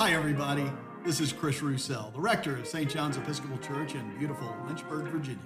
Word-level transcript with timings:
Hi, 0.00 0.14
everybody. 0.14 0.64
This 1.04 1.20
is 1.20 1.30
Chris 1.30 1.60
Roussel, 1.60 2.10
the 2.14 2.20
rector 2.22 2.56
of 2.56 2.66
St. 2.66 2.88
John's 2.88 3.18
Episcopal 3.18 3.58
Church 3.58 3.94
in 3.94 4.16
beautiful 4.16 4.50
Lynchburg, 4.66 5.04
Virginia. 5.08 5.44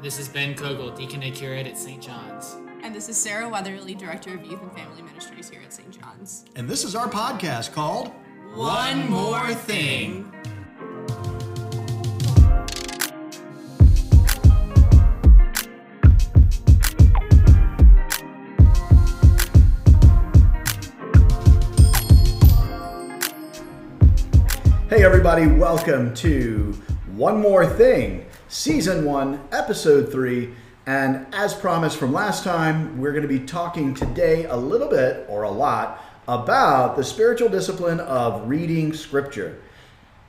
This 0.00 0.18
is 0.18 0.28
Ben 0.28 0.54
Kogel, 0.54 0.96
Deacon 0.96 1.22
and 1.22 1.34
Curate 1.34 1.66
at 1.66 1.76
St. 1.76 2.02
John's. 2.02 2.56
And 2.82 2.94
this 2.94 3.10
is 3.10 3.18
Sarah 3.18 3.46
Weatherly, 3.46 3.94
Director 3.94 4.34
of 4.34 4.46
Youth 4.46 4.62
and 4.62 4.72
Family 4.72 5.02
Ministries 5.02 5.50
here 5.50 5.60
at 5.62 5.74
St. 5.74 5.90
John's. 5.90 6.46
And 6.56 6.66
this 6.66 6.84
is 6.84 6.94
our 6.94 7.06
podcast 7.06 7.74
called 7.74 8.08
One 8.54 9.10
More 9.10 9.52
Thing. 9.52 10.32
Everybody, 25.32 25.58
welcome 25.58 26.12
to 26.12 26.74
One 27.14 27.40
More 27.40 27.64
Thing, 27.64 28.26
Season 28.48 29.06
1, 29.06 29.48
Episode 29.50 30.12
3. 30.12 30.50
And 30.84 31.26
as 31.32 31.54
promised 31.54 31.96
from 31.96 32.12
last 32.12 32.44
time, 32.44 32.98
we're 32.98 33.12
going 33.12 33.22
to 33.22 33.28
be 33.28 33.38
talking 33.38 33.94
today 33.94 34.44
a 34.44 34.54
little 34.54 34.88
bit 34.88 35.24
or 35.30 35.44
a 35.44 35.50
lot 35.50 36.04
about 36.28 36.98
the 36.98 37.04
spiritual 37.04 37.48
discipline 37.48 37.98
of 38.00 38.46
reading 38.46 38.92
Scripture. 38.92 39.58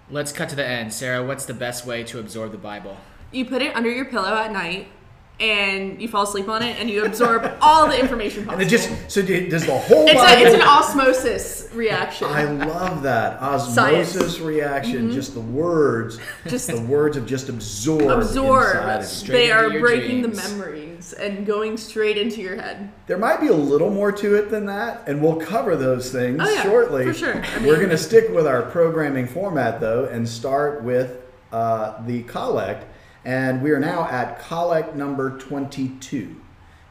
Let's 0.10 0.32
cut 0.32 0.48
to 0.50 0.56
the 0.56 0.66
end. 0.66 0.94
Sarah, 0.94 1.22
what's 1.22 1.44
the 1.44 1.54
best 1.54 1.86
way 1.86 2.06
to 2.06 2.20
absorb 2.20 2.54
the 2.54 2.58
Bible? 2.58 2.96
You 3.34 3.44
put 3.44 3.62
it 3.62 3.76
under 3.76 3.92
your 3.92 4.06
pillow 4.06 4.34
at 4.34 4.54
night 4.54 4.88
and 5.40 6.02
you 6.02 6.08
fall 6.08 6.24
asleep 6.24 6.48
on 6.48 6.62
it 6.62 6.80
and 6.80 6.90
you 6.90 7.04
absorb 7.06 7.52
all 7.60 7.88
the 7.88 8.00
information 8.00 8.46
possible. 8.46 8.62
And 8.62 8.68
it 8.68 8.70
just, 8.70 8.90
so 9.12 9.22
does 9.22 9.66
the 9.66 9.78
whole 9.78 10.08
it's, 10.08 10.22
a, 10.22 10.42
it's 10.46 10.54
an 10.56 10.62
osmosis 10.62 11.68
reaction. 11.74 12.28
I 12.28 12.44
love 12.46 13.02
that 13.04 13.42
osmosis 13.42 13.74
Science. 14.14 14.36
Mm-hmm. 14.38 14.46
reaction. 14.46 15.12
Just 15.12 15.34
the 15.34 15.42
words, 15.42 16.20
Just 16.48 16.68
the 16.68 16.80
words 16.82 17.16
have 17.18 17.26
just 17.26 17.50
absorbed. 17.50 18.04
Absorb. 18.04 18.76
inside 18.76 18.96
of 18.96 19.02
you. 19.02 19.08
Straight 19.08 19.34
They 19.34 19.52
are 19.52 19.70
your 19.70 19.82
breaking 19.82 20.22
the 20.22 20.28
memories 20.30 21.14
and 21.14 21.46
going 21.46 21.78
straight 21.78 22.18
into 22.18 22.42
your 22.42 22.56
head. 22.56 22.92
There 23.08 23.18
might 23.18 23.42
be 23.42 23.48
a 23.48 23.54
little 23.54 23.90
more 23.90 24.12
to 24.12 24.36
it 24.36 24.50
than 24.50 24.68
that, 24.68 25.04
and 25.08 25.22
we'll 25.22 25.36
cover 25.38 25.76
those 25.76 26.12
things 26.12 26.40
Oh, 26.42 26.50
yeah, 26.50 26.64
shortly. 26.64 27.06
for 27.06 27.14
sure. 27.14 27.44
I 27.44 27.66
We're 27.66 27.78
going 27.78 27.90
to 27.90 27.98
stick 27.98 28.30
with 28.30 28.48
our 28.48 28.62
programming 28.62 29.28
format 29.28 29.82
though, 29.82 30.06
and 30.06 30.30
start 30.30 30.84
with 30.84 31.18
uh, 31.52 32.02
the 32.06 32.24
collect. 32.24 32.86
And 33.26 33.62
we 33.62 33.72
are 33.72 33.80
now 33.80 34.06
at 34.10 34.40
collect 34.40 34.96
number 34.96 35.38
twenty-two 35.38 36.36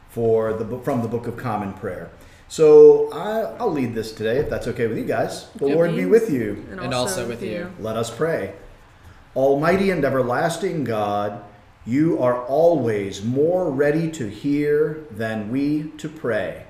for 0.08 0.52
the 0.52 0.78
from 0.78 1.02
the 1.02 1.08
Book 1.08 1.26
of 1.26 1.36
Common 1.36 1.74
Prayer. 1.74 2.10
So 2.48 3.12
I, 3.12 3.56
I'll 3.58 3.72
lead 3.72 3.94
this 3.94 4.12
today, 4.12 4.38
if 4.38 4.50
that's 4.50 4.66
okay 4.68 4.86
with 4.86 4.98
you 4.98 5.04
guys. 5.04 5.48
The 5.52 5.60
Good 5.60 5.74
Lord 5.74 5.96
be 5.96 6.04
with 6.04 6.30
you. 6.30 6.66
And 6.70 6.92
also 6.92 7.26
with 7.26 7.42
you. 7.42 7.72
Let 7.78 7.96
us 7.96 8.14
pray. 8.14 8.54
Almighty 9.34 9.90
and 9.90 10.04
everlasting 10.04 10.84
God, 10.84 11.42
you 11.86 12.18
are 12.18 12.44
always 12.44 13.24
more 13.24 13.70
ready 13.70 14.10
to 14.12 14.28
hear 14.28 15.04
than 15.10 15.50
we 15.50 15.92
to 15.96 16.08
pray, 16.08 16.66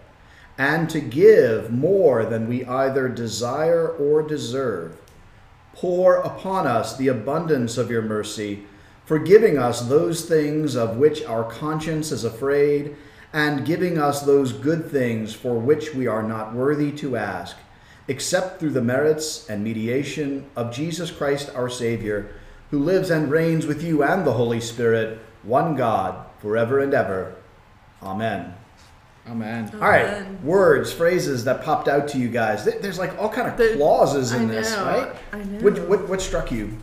and 0.57 0.89
to 0.91 1.01
give 1.01 1.71
more 1.71 2.25
than 2.25 2.49
we 2.49 2.65
either 2.65 3.09
desire 3.09 3.89
or 3.89 4.23
deserve. 4.23 4.97
Pour 5.75 6.17
upon 6.17 6.67
us 6.67 6.97
the 6.97 7.09
abundance 7.09 7.77
of 7.77 7.91
your 7.91 8.03
mercy, 8.03 8.65
forgiving 9.05 9.59
us 9.59 9.83
those 9.83 10.25
things 10.25 10.75
of 10.75 10.97
which 10.97 11.25
our 11.25 11.45
conscience 11.45 12.13
is 12.13 12.25
afraid, 12.25 12.97
and 13.33 13.65
giving 13.65 13.99
us 13.99 14.23
those 14.23 14.53
good 14.53 14.91
things 14.91 15.33
for 15.35 15.59
which 15.59 15.95
we 15.95 16.07
are 16.07 16.23
not 16.23 16.55
worthy 16.55 16.93
to 16.93 17.17
ask, 17.17 17.57
except 18.09 18.61
through 18.61 18.71
the 18.71 18.83
merits 18.83 19.49
and 19.49 19.65
mediation 19.65 20.47
of 20.55 20.73
Jesus 20.73 21.11
Christ 21.11 21.51
our 21.55 21.69
Savior, 21.69 22.35
who 22.71 22.79
lives 22.79 23.11
and 23.11 23.31
reigns 23.31 23.67
with 23.67 23.83
you 23.83 24.03
and 24.03 24.27
the 24.27 24.33
Holy 24.33 24.61
Spirit, 24.61 25.19
one 25.43 25.77
God, 25.77 26.27
forever 26.41 26.79
and 26.81 26.93
ever. 26.93 27.35
Amen. 28.03 28.55
Amen. 29.29 29.71
All 29.75 29.81
right, 29.81 30.07
Amen. 30.07 30.41
words, 30.43 30.93
phrases 30.93 31.45
that 31.45 31.63
popped 31.63 31.87
out 31.87 32.09
to 32.09 32.19
you 32.19 32.29
guys. 32.29 32.65
There's 32.65 32.99
like 32.99 33.17
all 33.19 33.29
kind 33.29 33.49
of 33.49 33.77
clauses 33.77 34.33
in 34.33 34.51
I 34.51 34.55
this, 34.55 34.73
right? 34.77 35.15
I 35.33 35.45
know. 35.45 35.59
What, 35.61 35.89
what, 35.89 36.09
what 36.09 36.21
struck 36.21 36.51
you? 36.51 36.77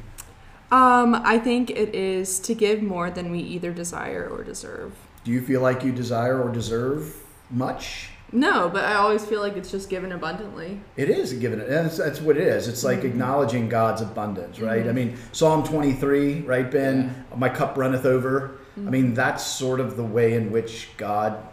Um, 0.72 1.16
I 1.16 1.40
think 1.40 1.70
it 1.72 1.96
is 1.96 2.40
to 2.42 2.54
give 2.54 2.82
more 2.82 3.10
than 3.10 3.32
we 3.32 3.40
either 3.40 3.72
desire 3.72 4.28
or 4.30 4.44
deserve. 4.44 4.94
Do 5.24 5.32
you 5.32 5.42
feel 5.42 5.62
like 5.62 5.84
you 5.84 5.92
desire 5.92 6.42
or 6.42 6.52
deserve 6.52 7.16
much? 7.50 8.10
No, 8.32 8.70
but 8.70 8.84
I 8.84 8.96
always 8.96 9.26
feel 9.26 9.42
like 9.42 9.58
it's 9.58 9.72
just 9.72 9.90
given 9.90 10.12
abundantly. 10.12 10.80
It 10.96 11.10
is 11.10 11.34
given, 11.34 11.60
and 11.60 11.70
that's, 11.70 11.98
that's 11.98 12.22
what 12.22 12.38
it 12.38 12.46
is. 12.46 12.68
It's 12.68 12.84
like 12.84 13.00
mm-hmm. 13.00 13.08
acknowledging 13.08 13.70
God's 13.70 14.02
abundance, 14.02 14.60
right? 14.60 14.82
Mm-hmm. 14.82 14.90
I 14.90 14.94
mean, 14.94 15.18
Psalm 15.32 15.64
23, 15.64 16.42
right, 16.42 16.70
Ben? 16.70 17.26
My 17.36 17.50
cup 17.50 17.76
runneth 17.76 18.06
over. 18.06 18.60
I 18.76 18.80
mm-hmm. 18.80 18.90
mean, 18.92 19.14
that's 19.16 19.44
sort 19.44 19.80
of 19.80 19.98
the 19.98 20.04
way 20.04 20.36
in 20.36 20.52
which 20.52 20.90
God 20.98 21.44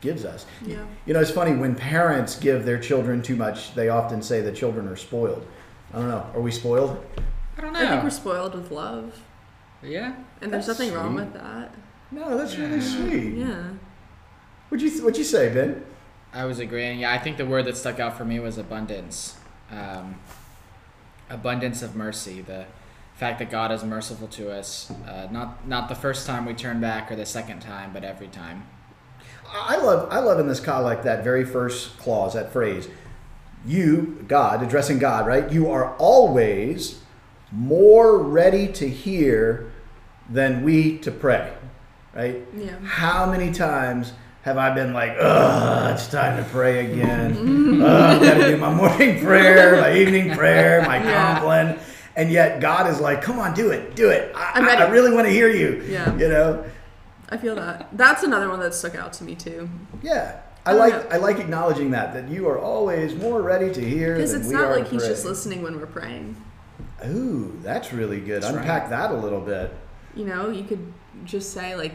gives 0.00 0.24
us. 0.24 0.46
Yeah. 0.64 0.84
You 1.04 1.14
know, 1.14 1.20
it's 1.20 1.30
funny 1.30 1.54
when 1.54 1.74
parents 1.74 2.38
give 2.38 2.64
their 2.64 2.78
children 2.78 3.22
too 3.22 3.36
much, 3.36 3.74
they 3.74 3.90
often 3.90 4.22
say 4.22 4.40
the 4.40 4.52
children 4.52 4.88
are 4.88 4.96
spoiled. 4.96 5.46
I 5.92 5.98
don't 5.98 6.08
know. 6.08 6.26
Are 6.34 6.40
we 6.40 6.50
spoiled? 6.50 7.04
I 7.56 7.60
don't 7.60 7.72
know. 7.72 7.80
I 7.84 7.88
think 7.88 8.02
we're 8.02 8.10
spoiled 8.10 8.54
with 8.54 8.70
love, 8.70 9.20
Yeah. 9.82 10.14
and 10.40 10.52
there's 10.52 10.66
That's 10.66 10.78
nothing 10.78 10.94
wrong 10.94 11.14
with 11.14 11.32
that. 11.34 11.72
No, 12.10 12.36
that's 12.36 12.56
really 12.56 12.80
sweet. 12.80 13.34
Yeah. 13.34 13.70
What'd 14.68 14.82
you 14.82 15.02
What'd 15.02 15.18
you 15.18 15.24
say, 15.24 15.52
Ben? 15.52 15.84
I 16.32 16.44
was 16.46 16.58
agreeing. 16.58 17.00
Yeah, 17.00 17.12
I 17.12 17.18
think 17.18 17.36
the 17.36 17.46
word 17.46 17.64
that 17.66 17.76
stuck 17.76 18.00
out 18.00 18.16
for 18.16 18.24
me 18.24 18.40
was 18.40 18.58
abundance. 18.58 19.36
Um, 19.70 20.16
abundance 21.30 21.82
of 21.82 21.94
mercy. 21.94 22.40
The 22.40 22.66
fact 23.14 23.38
that 23.38 23.50
God 23.50 23.70
is 23.70 23.84
merciful 23.84 24.26
to 24.28 24.50
us. 24.50 24.90
Uh, 25.08 25.28
not 25.30 25.66
not 25.68 25.88
the 25.88 25.94
first 25.94 26.26
time 26.26 26.44
we 26.44 26.54
turn 26.54 26.80
back 26.80 27.10
or 27.12 27.16
the 27.16 27.26
second 27.26 27.60
time, 27.60 27.92
but 27.92 28.02
every 28.04 28.28
time. 28.28 28.66
I 29.52 29.76
love 29.76 30.08
I 30.10 30.18
love 30.18 30.40
in 30.40 30.48
this 30.48 30.60
collect 30.60 31.04
that 31.04 31.22
very 31.22 31.44
first 31.44 31.96
clause, 31.98 32.34
that 32.34 32.52
phrase. 32.52 32.88
You, 33.66 34.24
God, 34.28 34.62
addressing 34.62 34.98
God, 34.98 35.26
right? 35.26 35.50
You 35.50 35.70
are 35.70 35.94
always 35.96 37.00
more 37.54 38.18
ready 38.18 38.68
to 38.68 38.88
hear 38.88 39.70
than 40.28 40.62
we 40.64 40.98
to 40.98 41.10
pray, 41.10 41.52
right? 42.14 42.42
Yeah. 42.56 42.76
How 42.84 43.30
many 43.30 43.52
times 43.52 44.12
have 44.42 44.58
I 44.58 44.74
been 44.74 44.92
like, 44.92 45.16
ugh, 45.18 45.94
it's 45.94 46.06
time 46.08 46.42
to 46.42 46.48
pray 46.50 46.90
again. 46.92 47.80
Ugh, 47.82 47.88
I've 47.88 48.20
got 48.22 48.34
to 48.34 48.46
do 48.48 48.56
my 48.58 48.72
morning 48.74 49.20
prayer, 49.24 49.80
my 49.80 49.96
evening 49.96 50.36
prayer, 50.36 50.82
my 50.82 50.98
Yeah. 51.02 51.34
Compline. 51.38 51.78
And 52.16 52.30
yet 52.30 52.60
God 52.60 52.88
is 52.90 53.00
like, 53.00 53.22
come 53.22 53.38
on, 53.38 53.54
do 53.54 53.70
it, 53.70 53.96
do 53.96 54.10
it. 54.10 54.32
I, 54.36 54.60
I-. 54.60 54.84
I 54.84 54.90
really 54.90 55.14
want 55.14 55.26
to 55.26 55.32
hear 55.32 55.48
you. 55.48 55.82
Yeah. 55.88 56.14
You 56.16 56.28
know? 56.28 56.64
I 57.30 57.36
feel 57.38 57.54
that. 57.54 57.88
That's 57.92 58.22
another 58.22 58.48
one 58.50 58.60
that 58.60 58.74
stuck 58.74 58.94
out 58.94 59.12
to 59.14 59.24
me 59.24 59.34
too. 59.34 59.68
Yeah. 60.02 60.40
I 60.66 60.72
Oh, 60.72 60.76
like. 60.76 61.12
I 61.12 61.16
like 61.16 61.38
acknowledging 61.38 61.90
that 61.92 62.12
that 62.14 62.28
you 62.28 62.46
are 62.48 62.58
always 62.58 63.14
more 63.14 63.40
ready 63.42 63.72
to 63.72 63.80
hear 63.80 64.14
Because 64.14 64.34
it's 64.34 64.48
not 64.50 64.70
like 64.70 64.88
he's 64.88 65.06
just 65.06 65.24
listening 65.24 65.62
when 65.62 65.78
we're 65.80 65.86
praying. 65.86 66.36
Ooh, 67.08 67.58
that's 67.62 67.92
really 67.92 68.20
good. 68.20 68.42
That's 68.42 68.54
Unpack 68.56 68.82
right. 68.82 68.90
that 68.90 69.10
a 69.10 69.14
little 69.16 69.40
bit. 69.40 69.72
You 70.14 70.24
know, 70.26 70.50
you 70.50 70.64
could 70.64 70.92
just 71.24 71.52
say 71.52 71.74
like, 71.76 71.92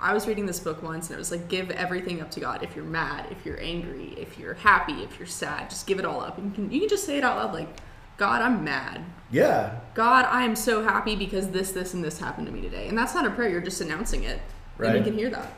I 0.00 0.14
was 0.14 0.26
reading 0.26 0.46
this 0.46 0.58
book 0.60 0.82
once, 0.82 1.08
and 1.08 1.16
it 1.16 1.18
was 1.18 1.30
like, 1.30 1.48
give 1.48 1.70
everything 1.70 2.20
up 2.22 2.30
to 2.32 2.40
God. 2.40 2.62
If 2.62 2.74
you're 2.74 2.84
mad, 2.86 3.26
if 3.30 3.44
you're 3.44 3.60
angry, 3.60 4.14
if 4.16 4.38
you're 4.38 4.54
happy, 4.54 5.02
if 5.02 5.18
you're 5.18 5.26
sad, 5.26 5.68
just 5.68 5.86
give 5.86 5.98
it 5.98 6.04
all 6.06 6.20
up. 6.20 6.38
And 6.38 6.46
you 6.46 6.52
can 6.54 6.72
you 6.72 6.80
can 6.80 6.88
just 6.88 7.04
say 7.04 7.18
it 7.18 7.24
out 7.24 7.36
loud 7.36 7.52
like, 7.52 7.68
God, 8.16 8.40
I'm 8.42 8.64
mad. 8.64 9.02
Yeah. 9.30 9.78
God, 9.94 10.24
I 10.26 10.42
am 10.44 10.56
so 10.56 10.82
happy 10.82 11.16
because 11.16 11.48
this, 11.50 11.72
this, 11.72 11.94
and 11.94 12.02
this 12.02 12.18
happened 12.18 12.46
to 12.46 12.52
me 12.52 12.60
today. 12.60 12.88
And 12.88 12.96
that's 12.98 13.14
not 13.14 13.26
a 13.26 13.30
prayer. 13.30 13.48
You're 13.50 13.60
just 13.60 13.80
announcing 13.80 14.24
it, 14.24 14.40
Right. 14.78 14.88
and 14.88 14.94
Right. 14.96 15.04
he 15.04 15.10
can 15.10 15.18
hear 15.18 15.30
that. 15.30 15.52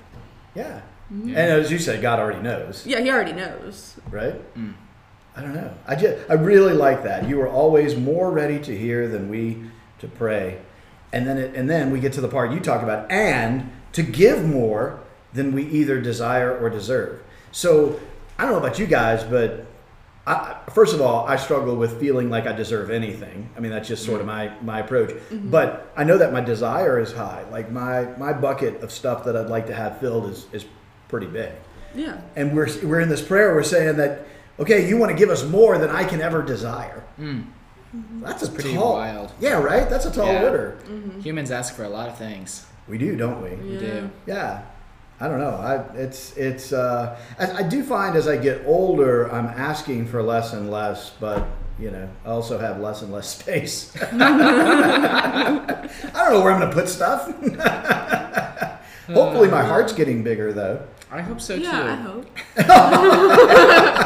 Yeah. 0.55 0.81
Mm-hmm. 1.13 1.29
And 1.29 1.39
as 1.39 1.71
you 1.71 1.79
said, 1.79 2.03
God 2.03 2.19
already 2.19 2.41
knows, 2.43 2.85
Yeah, 2.87 3.01
he 3.01 3.11
already 3.11 3.33
knows. 3.33 3.97
right? 4.11 4.41
I 5.35 5.41
don't 5.41 5.55
know. 5.55 5.73
I 5.87 5.95
just 5.95 6.31
I 6.31 6.35
really 6.35 6.75
like 6.75 7.05
that. 7.05 7.29
You 7.29 7.41
are 7.41 7.49
always 7.49 7.97
more 7.97 8.31
ready 8.31 8.59
to 8.61 8.77
hear 8.77 9.09
than 9.09 9.29
we 9.29 9.63
to 10.01 10.09
pray. 10.09 10.59
And 11.13 11.27
then 11.27 11.39
it, 11.39 11.55
and 11.55 11.69
then 11.69 11.91
we 11.91 12.01
get 12.01 12.13
to 12.15 12.21
the 12.21 12.29
part 12.29 12.53
you 12.53 12.61
talk 12.61 12.83
about 12.83 13.11
and 13.11 13.71
to 13.93 14.03
give 14.03 14.45
more 14.45 15.01
than 15.33 15.53
we 15.53 15.65
either 15.65 16.01
desire 16.01 16.57
or 16.59 16.69
deserve. 16.71 17.23
So, 17.53 18.01
I 18.39 18.45
don't 18.45 18.53
know 18.53 18.59
about 18.59 18.79
you 18.79 18.87
guys, 18.87 19.23
but 19.25 19.67
I, 20.27 20.57
first 20.73 20.95
of 20.95 21.01
all, 21.01 21.27
I 21.27 21.37
struggle 21.37 21.77
with 21.77 21.99
feeling 22.01 22.31
like 22.31 22.47
I 22.47 22.53
deserve 22.53 22.91
anything. 22.91 23.51
I 23.57 23.61
mean, 23.61 23.73
that's 23.73 23.89
just 23.89 24.05
sort 24.05 24.21
of 24.21 24.27
mm-hmm. 24.27 24.65
my, 24.65 24.79
my 24.79 24.81
approach. 24.81 25.11
Mm-hmm. 25.11 25.51
But 25.51 25.93
I 25.97 26.05
know 26.05 26.17
that 26.19 26.33
my 26.33 26.41
desire 26.41 26.99
is 26.99 27.13
high. 27.13 27.45
Like 27.51 27.71
my, 27.71 28.05
my 28.17 28.33
bucket 28.33 28.83
of 28.83 28.93
stuff 28.93 29.25
that 29.25 29.37
I'd 29.37 29.49
like 29.49 29.67
to 29.67 29.75
have 29.75 29.99
filled 30.01 30.31
is, 30.31 30.47
is 30.53 30.65
pretty 31.09 31.27
big. 31.27 31.53
Yeah. 31.95 32.21
And 32.37 32.55
we're, 32.57 32.69
we're 32.85 33.01
in 33.01 33.09
this 33.09 33.23
prayer, 33.23 33.55
we're 33.55 33.63
saying 33.63 33.97
that, 33.97 34.27
okay, 34.63 34.89
you 34.89 34.97
want 34.97 35.11
to 35.13 35.17
give 35.17 35.31
us 35.31 35.45
more 35.45 35.79
than 35.79 35.91
I 35.91 36.05
can 36.05 36.21
ever 36.21 36.43
desire. 36.43 37.03
Hmm. 37.17 37.43
That's 38.23 38.43
a 38.43 38.51
pretty 38.51 38.75
tall, 38.75 38.95
wild. 38.95 39.33
Yeah, 39.41 39.61
right? 39.61 39.89
That's 39.91 40.07
a 40.07 40.11
tall 40.11 40.27
Yeah. 40.33 40.45
order. 40.45 40.79
Mm-hmm. 40.89 41.21
Humans 41.21 41.51
ask 41.51 41.75
for 41.75 41.85
a 41.85 41.89
lot 41.91 42.09
of 42.09 42.17
things. 42.17 42.65
We 42.89 42.97
do, 42.99 43.17
don't 43.17 43.43
we? 43.43 43.51
We 43.51 43.75
Yeah. 43.75 43.81
do. 43.81 44.11
Yeah. 44.27 44.63
I 45.21 45.29
don't 45.29 45.39
know. 45.39 45.51
I 45.55 45.85
it's 45.97 46.37
it's 46.37 46.73
uh, 46.73 47.17
I, 47.39 47.59
I 47.59 47.63
do 47.63 47.85
find 47.85 48.17
as 48.17 48.27
I 48.27 48.37
get 48.39 48.63
older, 48.67 49.31
I'm 49.33 49.47
asking 49.47 50.07
for 50.09 50.21
less 50.23 50.53
and 50.53 50.69
less, 50.71 51.11
but 51.21 51.47
you 51.79 51.91
know, 51.91 52.09
I 52.25 52.29
also 52.31 52.59
have 52.59 52.81
less 52.81 53.03
and 53.03 53.13
less 53.13 53.29
space. 53.39 53.93
I 54.03 54.17
don't 56.15 56.33
know 56.33 56.41
where 56.43 56.53
I'm 56.53 56.59
going 56.61 56.71
to 56.71 56.75
put 56.75 56.89
stuff. 56.89 57.27
Hopefully, 59.07 59.49
my 59.49 59.61
uh, 59.61 59.67
heart's 59.67 59.93
getting 59.93 60.23
bigger, 60.25 60.53
though. 60.53 60.81
I 61.11 61.21
hope 61.21 61.41
so 61.41 61.55
Yeah, 61.55 61.93
I 61.93 61.97
too. 62.03 62.25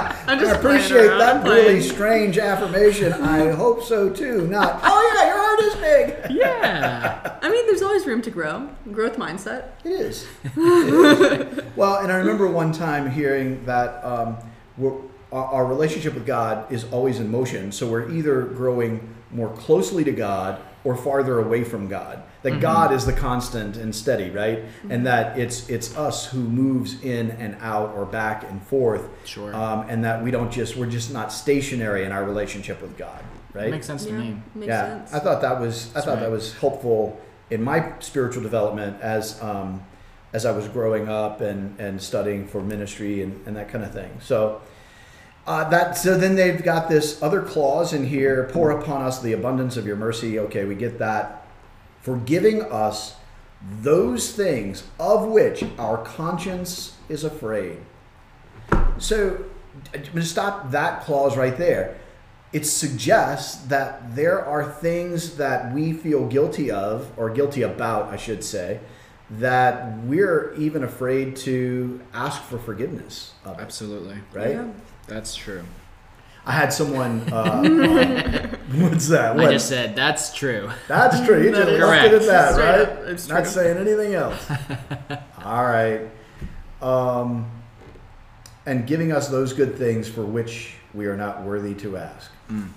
hope. 0.01 0.13
I'm 0.27 0.45
I 0.45 0.51
appreciate 0.53 1.09
that 1.09 1.45
really 1.45 1.81
strange 1.81 2.39
affirmation. 2.39 3.13
I 3.13 3.51
hope 3.53 3.83
so 3.83 4.11
too. 4.11 4.47
Not, 4.49 4.81
oh 4.83 5.13
yeah, 5.15 5.27
your 5.27 5.39
heart 5.39 5.61
is 5.61 5.75
big. 5.77 6.37
Yeah. 6.37 7.39
I 7.43 7.49
mean, 7.49 7.67
there's 7.67 7.83
always 7.83 8.07
room 8.07 8.23
to 8.23 8.31
grow. 8.31 8.69
Growth 8.91 9.17
mindset. 9.17 9.69
It 9.85 9.93
is. 9.93 10.27
It 10.57 11.59
is. 11.59 11.65
Well, 11.77 11.97
and 11.97 12.11
I 12.11 12.17
remember 12.17 12.49
one 12.49 12.73
time 12.73 13.11
hearing 13.11 13.65
that 13.67 14.05
um, 14.05 14.37
we're, 14.77 14.99
our, 15.31 15.45
our 15.47 15.67
relationship 15.67 16.15
with 16.15 16.27
God 16.27 16.71
is 16.73 16.85
always 16.93 17.21
in 17.21 17.31
motion. 17.31 17.71
So 17.71 17.89
we're 17.89 18.11
either 18.11 18.43
growing 18.43 19.15
more 19.31 19.51
closely 19.51 20.03
to 20.05 20.13
God 20.13 20.61
or 20.87 20.97
farther 20.97 21.41
away 21.41 21.65
from 21.65 21.89
God. 21.89 22.23
That 22.43 22.61
God 22.61 22.93
is 22.93 23.05
the 23.05 23.13
constant 23.13 23.77
and 23.77 23.93
steady, 23.93 24.31
right? 24.31 24.63
And 24.89 25.05
that 25.05 25.37
it's 25.37 25.69
it's 25.69 25.97
us 25.97 26.27
who 26.27 26.39
moves 26.39 27.03
in 27.03 27.33
and 27.33 27.57
out 27.61 27.93
or 27.97 28.07
back 28.07 28.45
and 28.49 28.63
forth. 28.63 29.09
Sure. 29.25 29.53
Um, 29.53 29.87
and 29.89 30.05
that 30.05 30.23
we 30.23 30.31
don't 30.31 30.53
just 30.53 30.77
we're 30.77 30.87
just 30.87 31.13
not 31.13 31.33
stationary 31.33 32.05
in 32.05 32.13
our 32.13 32.23
relationship 32.23 32.81
with 32.81 32.97
God, 32.97 33.21
right? 33.53 33.73
Makes 33.73 33.89
sense 33.89 34.05
to 34.05 34.13
me. 34.13 34.41
makes 34.55 34.69
yeah, 34.69 34.99
sense. 34.99 35.13
I 35.13 35.19
thought 35.19 35.43
that 35.43 35.61
was 35.61 35.91
I 35.91 35.95
That's 35.95 36.07
thought 36.07 36.13
right. 36.15 36.21
that 36.21 36.31
was 36.31 36.55
helpful 36.55 37.21
in 37.51 37.65
my 37.65 37.93
spiritual 37.99 38.45
development 38.45 39.03
as 39.03 39.43
um, 39.43 39.85
as 40.33 40.47
I 40.47 40.53
was 40.53 40.69
growing 40.69 41.09
up 41.09 41.41
and 41.41 41.81
and 41.81 42.01
studying 42.01 42.47
for 42.47 42.63
ministry 42.63 43.23
and, 43.23 43.45
and 43.45 43.57
that 43.57 43.69
kind 43.71 43.85
of 43.85 43.93
thing. 43.93 44.21
So. 44.23 44.61
Uh, 45.47 45.69
that 45.69 45.97
so 45.97 46.19
then 46.19 46.35
they've 46.35 46.65
got 46.65 46.89
this 46.89 47.23
other 47.23 47.41
clause 47.41 47.93
in 47.93 48.07
here: 48.07 48.49
"Pour 48.53 48.71
upon 48.71 49.03
us 49.03 49.21
the 49.21 49.33
abundance 49.33 49.77
of 49.77 49.87
your 49.87 49.97
mercy." 49.97 50.39
Okay, 50.39 50.65
we 50.65 50.75
get 50.75 50.99
that. 50.99 51.47
Forgiving 52.03 52.63
us 52.63 53.17
those 53.83 54.33
things 54.33 54.85
of 54.99 55.27
which 55.29 55.65
our 55.79 55.99
conscience 55.99 56.97
is 57.09 57.25
afraid. 57.25 57.79
So, 58.99 59.45
I'm 59.95 60.03
going 60.03 60.15
to 60.15 60.23
stop 60.23 60.71
that 60.71 61.03
clause 61.03 61.37
right 61.37 61.57
there. 61.57 61.97
It 62.53 62.65
suggests 62.65 63.57
that 63.67 64.15
there 64.15 64.45
are 64.45 64.65
things 64.65 65.37
that 65.37 65.75
we 65.75 65.93
feel 65.93 66.27
guilty 66.27 66.71
of, 66.71 67.11
or 67.17 67.29
guilty 67.31 67.63
about, 67.63 68.13
I 68.13 68.17
should 68.17 68.43
say, 68.45 68.81
that 69.31 69.99
we're 70.05 70.55
even 70.55 70.85
afraid 70.85 71.37
to 71.37 72.01
ask 72.15 72.43
for 72.43 72.59
forgiveness 72.59 73.33
of. 73.45 73.59
Absolutely. 73.61 74.19
Right? 74.33 74.51
Yeah. 74.51 74.69
That's 75.09 75.35
true. 75.35 75.63
I 76.45 76.53
had 76.53 76.73
someone. 76.73 77.21
Uh, 77.33 77.63
what's 78.75 79.09
that? 79.09 79.35
What? 79.35 79.47
I 79.47 79.53
just 79.53 79.69
said 79.69 79.97
that's 79.97 80.33
true. 80.33 80.71
That's 80.87 81.25
true. 81.27 81.43
You 81.43 81.51
That 81.53 81.67
just 81.67 81.73
is 81.73 81.81
left 81.81 82.07
it 82.07 82.13
at 82.15 82.23
that, 82.27 82.53
Straight 82.53 82.65
right? 82.65 82.81
up, 82.81 82.99
it's 83.09 83.29
Not 83.29 83.43
true. 83.43 83.51
saying 83.51 83.79
anything 83.79 84.15
else. 84.15 84.49
All 85.45 85.65
right. 85.65 86.03
Um, 86.81 87.51
and 88.65 88.87
giving 88.87 89.11
us 89.13 89.29
those 89.29 89.53
good 89.53 89.77
things 89.77 90.09
for 90.09 90.25
which 90.25 90.75
we 90.95 91.07
are 91.07 91.17
not 91.17 91.43
worthy 91.43 91.75
to 91.75 91.97
ask. 91.97 92.31
Mm. 92.51 92.69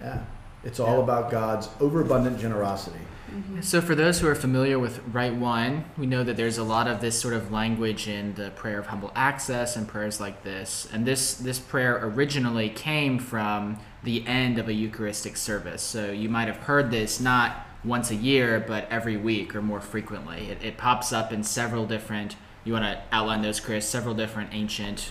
Yeah. 0.00 0.20
It's 0.64 0.80
all 0.80 1.02
about 1.02 1.30
God's 1.30 1.68
overabundant 1.80 2.38
generosity. 2.40 2.98
Mm-hmm. 3.28 3.60
So, 3.60 3.80
for 3.80 3.94
those 3.94 4.20
who 4.20 4.28
are 4.28 4.34
familiar 4.34 4.78
with 4.78 5.00
Rite 5.12 5.34
One, 5.34 5.84
we 5.96 6.06
know 6.06 6.24
that 6.24 6.36
there's 6.36 6.58
a 6.58 6.64
lot 6.64 6.88
of 6.88 7.00
this 7.00 7.20
sort 7.20 7.34
of 7.34 7.52
language 7.52 8.08
in 8.08 8.34
the 8.34 8.50
prayer 8.50 8.78
of 8.78 8.86
humble 8.86 9.12
access 9.14 9.76
and 9.76 9.86
prayers 9.86 10.20
like 10.20 10.42
this. 10.42 10.88
And 10.92 11.06
this 11.06 11.34
this 11.34 11.58
prayer 11.58 11.98
originally 12.02 12.68
came 12.68 13.18
from 13.18 13.78
the 14.02 14.26
end 14.26 14.58
of 14.58 14.68
a 14.68 14.72
Eucharistic 14.72 15.36
service. 15.36 15.82
So 15.82 16.10
you 16.10 16.28
might 16.28 16.48
have 16.48 16.58
heard 16.58 16.90
this 16.90 17.20
not 17.20 17.66
once 17.84 18.10
a 18.10 18.14
year, 18.14 18.64
but 18.66 18.86
every 18.90 19.16
week 19.16 19.54
or 19.54 19.62
more 19.62 19.80
frequently. 19.80 20.50
It, 20.50 20.62
it 20.62 20.76
pops 20.76 21.12
up 21.12 21.32
in 21.32 21.42
several 21.42 21.86
different. 21.86 22.36
You 22.64 22.72
want 22.72 22.84
to 22.84 23.02
outline 23.12 23.42
those, 23.42 23.60
Chris? 23.60 23.86
Several 23.86 24.14
different 24.14 24.50
ancient 24.52 25.10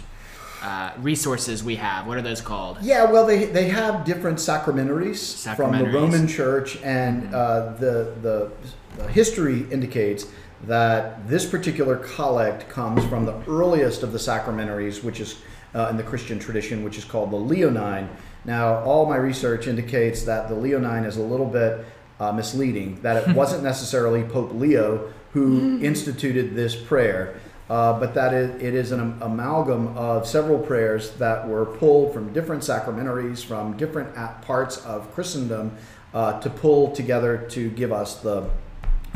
uh, 0.61 0.91
resources 0.99 1.63
we 1.63 1.75
have. 1.75 2.07
What 2.07 2.17
are 2.17 2.21
those 2.21 2.41
called? 2.41 2.77
Yeah, 2.81 3.11
well, 3.11 3.25
they, 3.25 3.45
they 3.45 3.67
have 3.69 4.05
different 4.05 4.39
sacramentaries, 4.39 5.45
from 5.55 5.77
the 5.77 5.85
Roman 5.85 6.27
Church, 6.27 6.77
and 6.83 7.33
uh, 7.33 7.73
the, 7.73 8.13
the 8.21 8.51
the 8.97 9.07
history 9.09 9.65
indicates 9.71 10.25
that 10.63 11.27
this 11.27 11.45
particular 11.45 11.97
collect 11.97 12.67
comes 12.67 13.05
from 13.05 13.25
the 13.25 13.39
earliest 13.47 14.03
of 14.03 14.11
the 14.11 14.19
sacramentaries, 14.19 15.03
which 15.03 15.19
is 15.19 15.39
uh, 15.75 15.87
in 15.89 15.97
the 15.97 16.03
Christian 16.03 16.39
tradition, 16.39 16.83
which 16.83 16.97
is 16.97 17.05
called 17.05 17.31
the 17.31 17.37
Leonine. 17.37 18.09
Now, 18.45 18.83
all 18.83 19.05
my 19.05 19.17
research 19.17 19.67
indicates 19.67 20.23
that 20.23 20.49
the 20.49 20.55
Leonine 20.55 21.05
is 21.05 21.17
a 21.17 21.21
little 21.21 21.45
bit 21.45 21.85
uh, 22.19 22.31
misleading, 22.31 23.01
that 23.01 23.27
it 23.27 23.35
wasn't 23.35 23.63
necessarily 23.63 24.23
Pope 24.23 24.53
Leo 24.53 25.13
who 25.33 25.79
instituted 25.83 26.55
this 26.55 26.75
prayer. 26.75 27.39
Uh, 27.69 27.99
but 27.99 28.13
that 28.13 28.33
it, 28.33 28.61
it 28.61 28.73
is 28.73 28.91
an 28.93 29.17
amalgam 29.21 29.87
of 29.97 30.25
several 30.25 30.57
prayers 30.57 31.11
that 31.15 31.45
were 31.47 31.65
pulled 31.65 32.13
from 32.13 32.31
different 32.31 32.63
sacramentaries 32.63 33.43
from 33.43 33.75
different 33.75 34.15
parts 34.41 34.77
of 34.85 35.13
Christendom 35.13 35.75
uh, 36.13 36.39
to 36.39 36.49
pull 36.49 36.91
together 36.95 37.45
to 37.49 37.69
give 37.71 37.91
us 37.91 38.21
the 38.21 38.49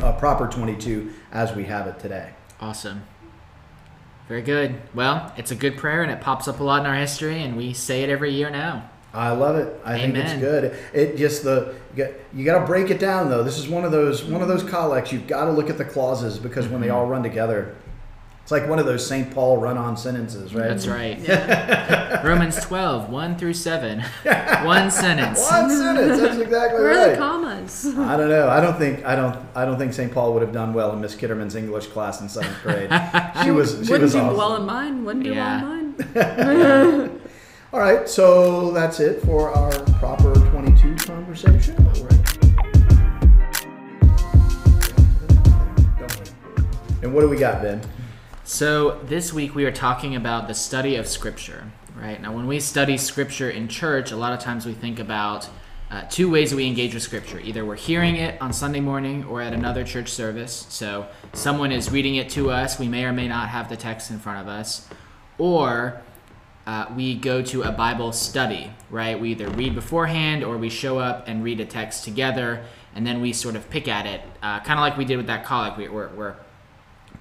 uh, 0.00 0.12
proper 0.12 0.46
22 0.46 1.10
as 1.32 1.54
we 1.56 1.64
have 1.64 1.86
it 1.86 1.98
today. 1.98 2.30
Awesome. 2.60 3.04
Very 4.28 4.42
good. 4.42 4.80
Well, 4.94 5.32
it's 5.36 5.50
a 5.50 5.54
good 5.54 5.76
prayer 5.78 6.02
and 6.02 6.12
it 6.12 6.20
pops 6.20 6.46
up 6.46 6.60
a 6.60 6.64
lot 6.64 6.80
in 6.80 6.86
our 6.86 6.94
history, 6.94 7.42
and 7.42 7.56
we 7.56 7.72
say 7.72 8.02
it 8.02 8.08
every 8.10 8.32
year 8.32 8.50
now. 8.50 8.88
I 9.14 9.32
love 9.32 9.56
it. 9.56 9.78
I 9.84 9.98
think 9.98 10.16
it's 10.16 10.32
good. 10.34 10.74
It 10.94 11.16
just 11.18 11.42
the 11.44 11.74
you 12.34 12.44
got 12.46 12.60
to 12.60 12.66
break 12.66 12.90
it 12.90 12.98
down 12.98 13.28
though. 13.28 13.42
This 13.42 13.58
is 13.58 13.68
one 13.68 13.84
of 13.84 13.92
those 13.92 14.24
one 14.24 14.40
of 14.40 14.48
those 14.48 14.62
collects. 14.62 15.12
You've 15.12 15.26
got 15.26 15.44
to 15.46 15.50
look 15.52 15.68
at 15.68 15.76
the 15.76 15.84
clauses 15.84 16.38
because 16.38 16.66
when 16.68 16.80
they 16.80 16.86
Mm-hmm. 16.86 16.96
all 16.96 17.06
run 17.06 17.22
together, 17.22 17.74
it's 18.42 18.50
like 18.50 18.68
one 18.68 18.78
of 18.80 18.86
those 18.86 19.06
St. 19.06 19.32
Paul 19.32 19.58
run-on 19.58 19.96
sentences, 19.96 20.52
right? 20.54 20.68
That's 20.68 20.86
right. 20.88 21.16
Yeah. 21.20 22.20
Romans 22.26 22.56
12, 22.60 23.08
1 23.08 23.36
through 23.38 23.54
7. 23.54 24.00
One 24.64 24.90
sentence. 24.90 25.40
One 25.50 25.70
sentence. 25.70 26.20
That's 26.20 26.38
exactly 26.38 26.80
right. 26.82 26.92
Where 26.96 27.08
are 27.08 27.10
the 27.12 27.16
commas? 27.16 27.86
I 27.96 28.16
don't 28.16 28.28
know. 28.28 28.48
I 28.48 28.60
don't 28.60 28.76
think 28.78 29.04
I 29.04 29.14
don't 29.16 29.36
I 29.56 29.64
don't 29.64 29.78
think 29.78 29.92
St. 29.92 30.12
Paul 30.12 30.32
would 30.34 30.42
have 30.42 30.52
done 30.52 30.72
well 30.74 30.92
in 30.92 31.00
Miss 31.00 31.14
Kitterman's 31.16 31.54
English 31.56 31.86
class 31.88 32.20
in 32.20 32.28
seventh 32.28 32.60
grade. 32.62 32.90
She 33.44 33.50
was 33.50 33.70
she 33.72 33.92
Wouldn't 33.92 34.02
was 34.02 34.12
do 34.12 34.20
awesome. 34.20 34.36
well 34.36 34.56
in 34.56 34.66
mine. 34.66 35.04
Wouldn't 35.04 35.24
do 35.24 35.30
Yeah. 35.32 35.62
well 35.62 35.72
in 35.72 36.98
mine. 37.08 37.20
All 37.72 37.80
right, 37.80 38.08
so 38.08 38.70
that's 38.72 39.00
it 39.00 39.22
for 39.22 39.50
our 39.50 39.70
proper 39.94 40.32
twenty-two 40.50 40.94
conversation. 40.96 41.74
And 47.02 47.12
what 47.12 47.22
do 47.22 47.28
we 47.28 47.36
got, 47.36 47.62
Ben? 47.62 47.80
So, 48.52 49.00
this 49.04 49.32
week 49.32 49.54
we 49.54 49.64
are 49.64 49.72
talking 49.72 50.14
about 50.14 50.46
the 50.46 50.52
study 50.52 50.96
of 50.96 51.06
Scripture, 51.06 51.72
right? 51.96 52.20
Now, 52.20 52.34
when 52.34 52.46
we 52.46 52.60
study 52.60 52.98
Scripture 52.98 53.48
in 53.48 53.66
church, 53.66 54.12
a 54.12 54.16
lot 54.16 54.34
of 54.34 54.40
times 54.40 54.66
we 54.66 54.74
think 54.74 54.98
about 54.98 55.48
uh, 55.90 56.02
two 56.10 56.30
ways 56.30 56.54
we 56.54 56.66
engage 56.66 56.92
with 56.92 57.02
Scripture. 57.02 57.40
Either 57.40 57.64
we're 57.64 57.76
hearing 57.76 58.16
it 58.16 58.38
on 58.42 58.52
Sunday 58.52 58.80
morning 58.80 59.24
or 59.24 59.40
at 59.40 59.54
another 59.54 59.84
church 59.84 60.10
service. 60.10 60.66
So, 60.68 61.06
someone 61.32 61.72
is 61.72 61.90
reading 61.90 62.16
it 62.16 62.28
to 62.32 62.50
us. 62.50 62.78
We 62.78 62.88
may 62.88 63.06
or 63.06 63.12
may 63.14 63.26
not 63.26 63.48
have 63.48 63.70
the 63.70 63.76
text 63.78 64.10
in 64.10 64.18
front 64.18 64.46
of 64.46 64.48
us. 64.48 64.86
Or 65.38 66.02
uh, 66.66 66.88
we 66.94 67.14
go 67.14 67.40
to 67.40 67.62
a 67.62 67.72
Bible 67.72 68.12
study, 68.12 68.70
right? 68.90 69.18
We 69.18 69.30
either 69.30 69.48
read 69.48 69.74
beforehand 69.74 70.44
or 70.44 70.58
we 70.58 70.68
show 70.68 70.98
up 70.98 71.26
and 71.26 71.42
read 71.42 71.58
a 71.60 71.64
text 71.64 72.04
together, 72.04 72.66
and 72.94 73.06
then 73.06 73.22
we 73.22 73.32
sort 73.32 73.56
of 73.56 73.70
pick 73.70 73.88
at 73.88 74.04
it, 74.04 74.20
uh, 74.42 74.60
kind 74.60 74.78
of 74.78 74.82
like 74.82 74.98
we 74.98 75.06
did 75.06 75.16
with 75.16 75.28
that 75.28 75.46
collect. 75.46 75.78
We, 75.78 75.88
we're, 75.88 76.10
we're 76.10 76.36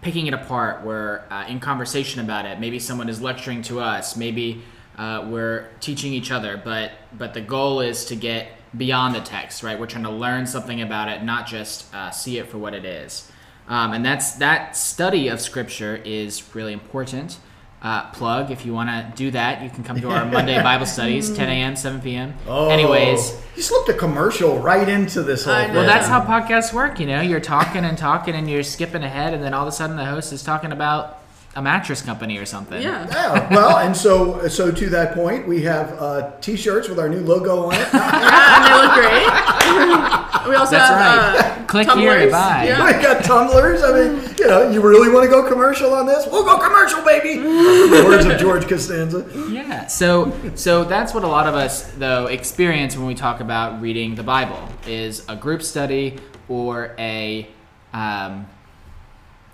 picking 0.02 0.28
it 0.28 0.34
apart. 0.34 0.84
We're 0.84 1.24
uh, 1.30 1.46
in 1.48 1.60
conversation 1.60 2.22
about 2.22 2.46
it. 2.46 2.60
Maybe 2.60 2.80
someone 2.80 3.10
is 3.10 3.22
lecturing 3.22 3.62
to 3.64 3.80
us. 3.80 4.16
Maybe 4.16 4.64
uh, 4.98 5.28
we're 5.30 5.70
teaching 5.80 6.14
each 6.14 6.32
other. 6.32 6.62
But 6.64 6.92
but 7.18 7.34
the 7.34 7.42
goal 7.42 7.82
is 7.82 8.06
to 8.06 8.16
get 8.16 8.50
beyond 8.76 9.16
the 9.16 9.22
text, 9.22 9.64
right? 9.64 9.80
We're 9.80 9.88
trying 9.88 10.06
to 10.06 10.12
learn 10.12 10.48
something 10.48 10.82
about 10.82 11.10
it, 11.10 11.24
not 11.24 11.48
just 11.48 11.94
uh, 11.94 12.12
see 12.12 12.38
it 12.38 12.50
for 12.50 12.58
what 12.58 12.74
it 12.74 12.86
is. 12.86 13.32
Um, 13.68 13.94
and 13.94 14.06
that's 14.06 14.34
that 14.34 14.76
study 14.76 15.28
of 15.28 15.40
Scripture 15.40 16.02
is 16.04 16.56
really 16.56 16.74
important. 16.74 17.38
Uh, 17.84 18.08
plug 18.12 18.52
if 18.52 18.64
you 18.64 18.74
want 18.74 18.90
to 18.90 19.12
do 19.16 19.32
that, 19.32 19.64
you 19.64 19.70
can 19.70 19.84
come 19.84 20.00
to 20.00 20.12
our 20.12 20.24
Monday 20.32 20.62
Bible 20.62 20.86
studies, 20.86 21.36
10 21.36 21.50
a.m., 21.50 21.76
7 21.76 22.00
p.m. 22.02 22.36
Oh, 22.48 22.70
Anyways, 22.70 23.42
you 23.56 23.64
slipped 23.64 23.90
a 23.90 23.94
commercial 23.96 24.60
right 24.60 24.88
into 24.88 25.24
this 25.24 25.46
whole 25.46 25.56
thing. 25.56 25.74
well, 25.74 25.88
that's 25.88 26.08
how 26.08 26.22
podcasts 26.24 26.72
work. 26.74 27.00
You 27.00 27.08
know, 27.08 27.22
you're 27.22 27.40
talking 27.40 27.84
and 27.84 27.98
talking, 27.98 28.36
and 28.36 28.48
you're 28.48 28.62
skipping 28.62 29.02
ahead, 29.04 29.34
and 29.34 29.44
then 29.44 29.56
all 29.56 29.64
of 29.64 29.68
a 29.68 29.72
sudden 29.72 29.96
the 29.96 30.06
host 30.06 30.32
is 30.32 30.44
talking 30.44 30.72
about 30.72 31.21
a 31.56 31.62
mattress 31.62 32.02
company 32.02 32.38
or 32.38 32.46
something. 32.46 32.82
Yeah. 32.82 33.08
Yeah, 33.10 33.54
well, 33.54 33.78
and 33.80 33.96
so 33.96 34.48
so 34.48 34.72
to 34.72 34.90
that 34.90 35.14
point, 35.14 35.48
we 35.48 35.64
have 35.64 35.92
uh, 36.00 36.32
T-shirts 36.40 36.88
with 36.88 36.98
our 36.98 37.10
new 37.10 37.20
logo 37.20 37.66
on 37.66 37.74
it. 37.74 37.80
and 37.94 38.66
they 38.66 38.74
look 38.74 38.94
great. 38.94 40.48
we 40.48 40.56
also 40.56 40.72
That's 40.72 40.90
have 40.90 41.36
right. 41.36 41.62
uh, 41.62 41.66
Click 41.68 41.90
here 41.92 42.26
to 42.26 42.32
buy. 42.32 42.66
Yeah. 42.66 42.86
we 42.86 43.02
got 43.02 43.24
tumblers. 43.24 43.84
I 43.84 43.92
mean, 43.92 44.36
you 44.38 44.48
know, 44.48 44.70
you 44.70 44.82
really 44.82 45.12
want 45.12 45.26
to 45.26 45.30
go 45.30 45.48
commercial 45.48 45.94
on 45.94 46.06
this? 46.06 46.26
We'll 46.32 46.46
go 46.46 46.58
commercial, 46.58 47.04
baby. 47.04 47.40
the 47.40 48.04
words 48.06 48.26
of 48.26 48.38
George 48.40 48.68
Costanza. 48.68 49.26
Yeah. 49.50 49.88
So 49.88 50.34
so 50.56 50.86
that's 50.86 51.14
what 51.14 51.24
a 51.24 51.28
lot 51.28 51.48
of 51.48 51.56
us 51.56 51.92
though 51.94 52.28
experience 52.28 52.96
when 52.96 53.08
we 53.08 53.16
talk 53.16 53.42
about 53.42 53.82
reading 53.82 54.16
the 54.16 54.24
Bible 54.24 54.70
is 54.88 55.26
a 55.28 55.36
group 55.36 55.62
study 55.62 56.18
or 56.48 56.96
a 56.98 57.48
um, 57.94 58.48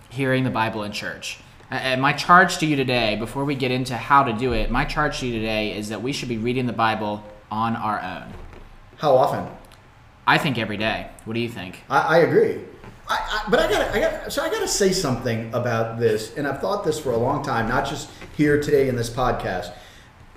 hearing 0.09 0.43
the 0.43 0.49
Bible 0.51 0.83
in 0.83 0.91
church. 0.91 1.39
And 1.69 2.01
my 2.01 2.13
charge 2.13 2.59
to 2.59 2.65
you 2.65 2.75
today, 2.77 3.17
before 3.17 3.43
we 3.43 3.55
get 3.55 3.71
into 3.71 3.97
how 3.97 4.23
to 4.23 4.33
do 4.33 4.53
it, 4.53 4.71
my 4.71 4.85
charge 4.85 5.19
to 5.19 5.27
you 5.27 5.33
today 5.33 5.77
is 5.77 5.89
that 5.89 6.01
we 6.01 6.13
should 6.13 6.29
be 6.29 6.37
reading 6.37 6.65
the 6.65 6.73
Bible 6.73 7.23
on 7.51 7.75
our 7.75 8.01
own. 8.01 8.33
How 8.97 9.15
often? 9.15 9.45
I 10.25 10.37
think 10.37 10.57
every 10.57 10.77
day. 10.77 11.09
What 11.25 11.33
do 11.33 11.39
you 11.39 11.49
think? 11.49 11.83
I, 11.89 11.99
I 11.99 12.17
agree. 12.19 12.61
I, 13.09 13.15
I, 13.15 13.49
but 13.49 13.59
I 13.59 13.71
got 13.71 13.95
I 13.95 13.99
got 13.99 14.33
so 14.33 14.43
I 14.43 14.49
got 14.49 14.59
to 14.59 14.67
say 14.67 14.91
something 14.91 15.53
about 15.53 15.97
this, 15.97 16.35
and 16.35 16.45
I've 16.45 16.59
thought 16.59 16.83
this 16.83 16.99
for 16.99 17.11
a 17.11 17.17
long 17.17 17.43
time, 17.43 17.69
not 17.69 17.85
just 17.85 18.09
here 18.35 18.61
today 18.61 18.89
in 18.89 18.97
this 18.97 19.09
podcast, 19.09 19.71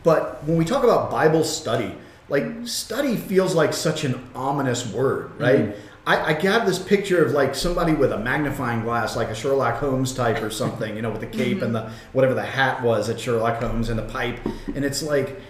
but 0.05 0.45
when 0.45 0.57
we 0.57 0.65
talk 0.65 0.85
about 0.85 1.11
Bible 1.11 1.43
study, 1.43 1.97
like 2.29 2.45
study 2.65 3.17
feels 3.17 3.55
like 3.55 3.73
such 3.73 4.05
an 4.05 4.31
ominous 4.37 4.87
word, 4.93 5.33
right? 5.41 5.71
Mm-hmm. 5.71 5.90
I, 6.07 6.35
I 6.35 6.41
have 6.41 6.67
this 6.67 6.79
picture 6.79 7.25
of 7.25 7.33
like 7.33 7.55
somebody 7.55 7.93
with 7.93 8.13
a 8.13 8.19
magnifying 8.19 8.83
glass, 8.83 9.17
like 9.17 9.29
a 9.29 9.35
Sherlock 9.35 9.79
Holmes 9.79 10.15
type 10.15 10.43
or 10.43 10.51
something, 10.51 10.97
you 10.97 11.03
know, 11.03 11.11
with 11.11 11.21
the 11.21 11.27
cape 11.27 11.63
and 11.63 11.75
the 11.75 11.91
whatever 12.13 12.35
the 12.35 12.43
hat 12.43 12.83
was 12.83 13.09
at 13.09 13.21
Sherlock 13.21 13.61
Holmes 13.63 13.89
and 13.91 13.99
the 13.99 14.05
pipe, 14.05 14.39
and 14.75 14.85
it's 14.85 15.03
like, 15.03 15.41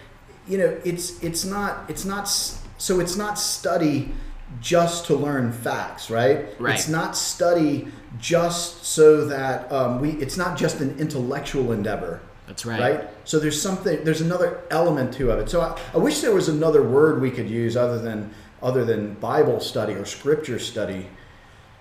you 0.49 0.59
know, 0.59 0.81
it's 0.85 1.23
it's 1.23 1.45
not 1.45 1.89
it's 1.89 2.05
not 2.05 2.29
so 2.29 3.01
it's 3.01 3.17
not 3.17 3.39
study 3.39 4.13
just 4.61 5.07
to 5.07 5.15
learn 5.15 5.53
facts, 5.53 6.11
right? 6.11 6.47
Right. 6.59 6.75
It's 6.75 6.89
not 6.89 7.17
study 7.17 7.89
just 8.19 8.85
so 8.85 9.27
that 9.27 9.71
um, 9.71 10.01
we. 10.01 10.11
It's 10.13 10.37
not 10.37 10.59
just 10.59 10.81
an 10.81 10.99
intellectual 10.99 11.73
endeavor 11.73 12.21
That's 12.47 12.67
right. 12.67 12.81
right? 12.81 13.09
So 13.25 13.39
there's 13.39 13.61
something, 13.61 14.03
there's 14.05 14.21
another 14.21 14.63
element 14.71 15.15
to 15.15 15.31
it. 15.31 15.49
So 15.49 15.61
I, 15.61 15.79
I 15.95 15.99
wish 15.99 16.21
there 16.21 16.35
was 16.35 16.49
another 16.49 16.83
word 16.83 17.21
we 17.21 17.31
could 17.31 17.49
use 17.49 17.77
other 17.77 17.99
than 17.99 18.35
other 18.63 18.85
than 18.85 19.15
Bible 19.15 19.61
study 19.61 19.95
or 19.95 20.05
Scripture 20.05 20.59
study. 20.59 21.07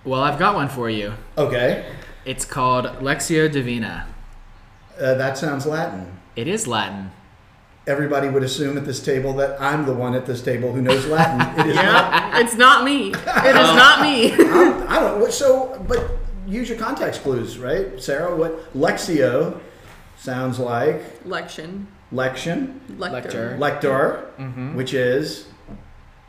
Well, 0.04 0.22
I've 0.22 0.38
got 0.38 0.54
one 0.54 0.68
for 0.68 0.88
you. 0.88 1.12
Okay, 1.36 1.84
It's 2.24 2.44
called 2.44 2.86
Lectio 3.00 3.50
Divina. 3.50 4.06
uh, 5.00 5.14
that 5.14 5.36
sounds 5.38 5.66
Latin. 5.66 6.18
It 6.36 6.48
is 6.48 6.66
Latin. 6.66 7.10
Everybody 7.86 8.28
would 8.28 8.42
assume 8.42 8.76
at 8.78 8.84
this 8.84 9.02
table 9.02 9.32
that 9.34 9.60
I'm 9.60 9.84
the 9.86 9.94
one 9.94 10.14
at 10.14 10.24
this 10.26 10.42
table 10.42 10.72
who 10.72 10.80
knows 10.82 11.06
Latin. 11.06 11.40
It 11.66 11.70
is 11.70 11.76
not. 11.76 12.12
Yeah, 12.12 12.40
it's 12.40 12.54
not 12.54 12.84
me. 12.84 13.08
It 13.10 13.56
is 13.56 13.74
not 13.74 14.00
me. 14.02 14.32
I'm, 14.38 14.88
I 14.88 15.00
don't. 15.00 15.20
know. 15.20 15.28
So, 15.30 15.82
but 15.88 16.10
use 16.46 16.68
your 16.68 16.78
context 16.78 17.22
clues, 17.22 17.58
right, 17.58 18.00
Sarah? 18.00 18.34
What 18.36 18.72
Lectio 18.74 19.60
sounds 20.18 20.58
like? 20.58 21.02
Lection, 21.24 21.88
Lection, 22.12 22.80
lector. 22.98 23.56
Lector. 23.58 24.26
lector, 24.38 24.74
which 24.74 24.92
is 24.94 25.46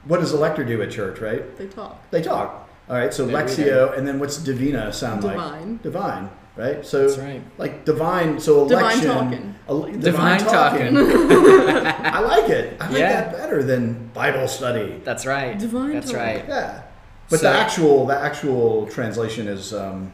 what 0.05 0.19
does 0.19 0.31
a 0.33 0.37
lector 0.37 0.63
do 0.63 0.81
at 0.81 0.91
church, 0.91 1.19
right? 1.19 1.55
They 1.57 1.67
talk. 1.67 2.09
They 2.11 2.21
talk. 2.21 2.69
All 2.89 2.97
right, 2.97 3.13
so 3.13 3.25
They 3.25 3.33
read 3.35 3.47
Lectio, 3.47 3.97
and 3.97 4.05
then 4.07 4.19
what's 4.19 4.37
Divina 4.37 4.91
sound 4.91 5.21
Divine. 5.21 5.37
like? 5.37 5.53
Divine. 5.61 5.79
Divine, 5.83 6.29
right? 6.57 6.85
So, 6.85 7.07
That's 7.07 7.19
right. 7.19 7.41
like 7.57 7.85
divine, 7.85 8.39
so 8.39 8.67
Divine 8.67 8.99
talking. 9.01 9.55
ele- 9.69 9.91
Divine 9.93 10.39
talking. 10.39 10.97
I 10.97 12.19
like 12.19 12.49
it. 12.49 12.77
I 12.81 12.87
like 12.89 12.97
Yeah. 12.99 13.11
that 13.21 13.31
better 13.31 13.63
than 13.63 14.09
Bible 14.13 14.47
study. 14.47 14.99
That's 15.05 15.25
right. 15.25 15.57
Divine 15.57 15.93
That's 15.93 16.11
talk. 16.11 16.19
right. 16.19 16.45
Yeah. 16.47 16.81
But 17.29 17.39
So- 17.39 17.51
the 17.51 17.57
actual 17.57 18.05
the 18.07 18.17
actual 18.19 18.87
translation 18.87 19.47
is 19.47 19.73
um, 19.73 20.11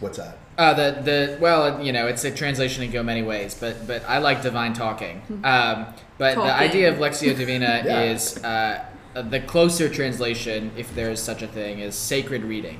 what's 0.00 0.18
that? 0.18 0.36
Uh, 0.58 0.74
the 0.74 1.00
the 1.02 1.38
well, 1.40 1.82
you 1.82 1.92
know, 1.92 2.06
it's 2.06 2.24
a 2.24 2.30
translation 2.30 2.84
can 2.84 2.92
go 2.92 3.02
many 3.02 3.22
ways, 3.22 3.56
but 3.58 3.86
but 3.86 4.04
I 4.06 4.18
like 4.18 4.42
divine 4.42 4.74
talking. 4.74 5.22
Um, 5.42 5.86
but 6.18 6.34
the 6.36 6.42
idea 6.42 6.92
of 6.92 6.98
Lectio 6.98 7.34
Divina 7.36 7.82
Yeah. 7.86 8.02
is 8.02 8.36
uh, 8.44 8.84
the 9.22 9.40
closer 9.40 9.88
translation, 9.88 10.72
if 10.76 10.94
there 10.94 11.10
is 11.10 11.20
such 11.20 11.42
a 11.42 11.46
thing, 11.46 11.78
is 11.78 11.94
sacred 11.94 12.42
reading, 12.42 12.78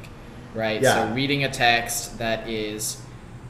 right? 0.55 0.83
Yeah. 0.83 1.09
So 1.09 1.15
reading 1.15 1.45
a 1.45 1.51
text 1.51 2.19
that 2.19 2.49
is. 2.49 3.01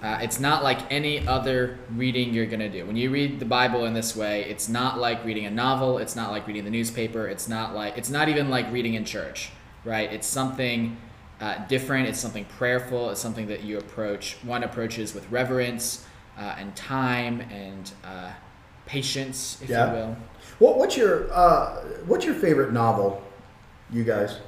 Uh, 0.03 0.19
it's 0.21 0.39
not 0.39 0.63
like 0.63 0.81
any 0.93 1.27
other 1.27 1.79
reading 1.97 2.35
you're 2.35 2.45
going 2.45 2.61
to 2.61 2.69
do. 2.69 2.85
When 2.85 2.95
you 2.95 3.09
read 3.09 3.39
the 3.41 3.47
Bible 3.47 3.87
in 3.87 3.95
this 3.95 4.15
way, 4.15 4.45
it's 4.45 4.69
not 4.69 4.99
like 4.99 5.25
reading 5.25 5.47
a 5.47 5.51
novel. 5.51 5.97
It's 5.97 6.15
not 6.15 6.31
like 6.31 6.47
reading 6.47 6.65
the 6.65 6.71
newspaper. 6.71 7.27
It's 7.27 7.49
not 7.49 7.75
like 7.75 7.97
it's 7.97 8.11
not 8.11 8.29
even 8.29 8.51
like 8.51 8.71
reading 8.71 8.93
in 8.95 9.07
church, 9.07 9.49
right? 9.83 10.13
It's 10.13 10.27
something 10.27 10.99
uh, 11.41 11.67
different. 11.69 12.07
It's 12.09 12.21
something 12.21 12.45
prayerful. 12.45 13.09
It's 13.09 13.21
something 13.21 13.47
that 13.47 13.63
you 13.65 13.79
approach. 13.79 14.37
One 14.43 14.63
approaches 14.63 15.15
with 15.15 15.31
reverence 15.31 16.05
uh, 16.37 16.57
and 16.59 16.77
time 16.77 17.41
and 17.51 17.91
uh, 18.05 18.33
patience, 18.85 19.59
if 19.63 19.71
Yeah. 19.71 19.87
you 19.87 19.97
will. 19.97 20.17
What, 20.59 20.79
what's 20.79 20.97
your 20.97 21.33
uh, 21.33 21.77
what's 22.07 22.25
your 22.25 22.35
favorite 22.35 22.73
novel, 22.73 23.23
you 23.91 24.05
guys? 24.05 24.39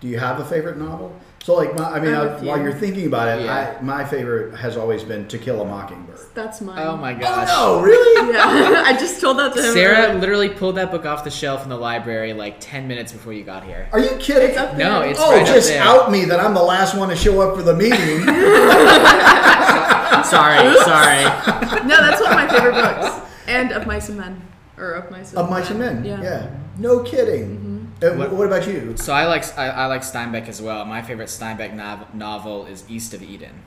Do 0.00 0.08
you 0.08 0.18
have 0.18 0.40
a 0.40 0.44
favorite 0.44 0.76
novel? 0.76 1.14
So, 1.42 1.54
like, 1.54 1.76
my, 1.78 1.84
I 1.84 2.00
mean, 2.00 2.12
I 2.12 2.18
have 2.24 2.30
I, 2.32 2.34
a 2.34 2.38
few. 2.40 2.48
while 2.48 2.60
you're 2.60 2.74
thinking 2.74 3.06
about 3.06 3.38
it, 3.38 3.44
Yeah. 3.44 3.78
I, 3.78 3.82
my 3.82 4.04
favorite 4.04 4.54
has 4.56 4.76
always 4.76 5.04
been 5.04 5.26
To 5.28 5.38
Kill 5.38 5.62
a 5.62 5.64
Mockingbird. 5.64 6.18
That's 6.34 6.60
mine. 6.60 6.78
Oh 6.86 6.96
my 6.96 7.14
gosh. 7.14 7.48
Oh 7.52 7.76
no, 7.78 7.82
really? 7.84 8.16
Yeah, 8.34 8.82
I 8.86 8.92
just 8.98 9.20
told 9.20 9.38
that 9.38 9.54
to 9.54 9.62
him. 9.62 9.72
Sarah 9.72 10.08
earlier. 10.08 10.18
literally 10.18 10.48
pulled 10.48 10.74
that 10.76 10.90
book 10.90 11.06
off 11.06 11.22
the 11.24 11.30
shelf 11.30 11.62
in 11.62 11.68
the 11.68 11.76
library 11.76 12.32
like 12.32 12.56
10 12.60 12.88
minutes 12.88 13.12
before 13.12 13.32
you 13.32 13.44
got 13.44 13.62
here. 13.64 13.88
Are 13.92 14.00
you 14.00 14.16
kidding? 14.18 14.50
It's 14.50 14.58
up 14.58 14.76
No, 14.76 15.00
there. 15.00 15.10
it's 15.10 15.20
oh, 15.22 15.30
right 15.32 15.42
up 15.42 15.46
just 15.54 15.68
there. 15.68 15.82
out 15.82 16.10
me 16.10 16.24
that 16.24 16.40
I'm 16.40 16.52
the 16.54 16.62
last 16.62 16.96
one 16.96 17.08
to 17.10 17.16
show 17.16 17.40
up 17.40 17.56
for 17.56 17.62
the 17.62 17.74
meeting. 17.74 18.26
Sorry, 20.24 20.58
sorry. 20.82 21.22
No, 21.86 21.96
that's 22.02 22.20
one 22.20 22.32
of 22.32 22.36
my 22.36 22.48
favorite 22.48 22.72
books. 22.72 23.20
And 23.46 23.72
of 23.72 23.86
Mice 23.86 24.08
and 24.08 24.18
Men, 24.18 24.42
or 24.76 24.92
of 24.92 25.10
Mice 25.10 25.30
and 25.30 25.38
of 25.38 25.50
Mice 25.50 25.70
and 25.70 25.78
Men. 25.78 26.04
Yeah. 26.04 26.22
Yeah. 26.22 26.50
No 26.78 27.00
kidding. 27.00 27.72
Uh, 28.02 28.10
What- 28.10 28.32
what, 28.32 28.46
about 28.46 28.66
you? 28.66 28.94
So 28.96 29.12
I 29.14 29.24
like 29.26 29.44
I, 29.58 29.68
I 29.68 29.86
like 29.86 30.02
Steinbeck 30.02 30.48
as 30.48 30.60
well. 30.60 30.84
My 30.84 31.00
favorite 31.02 31.28
Steinbeck 31.28 31.72
nov- 31.74 32.14
novel 32.14 32.66
is 32.66 32.84
East 32.88 33.14
of 33.14 33.22
Eden. 33.22 33.62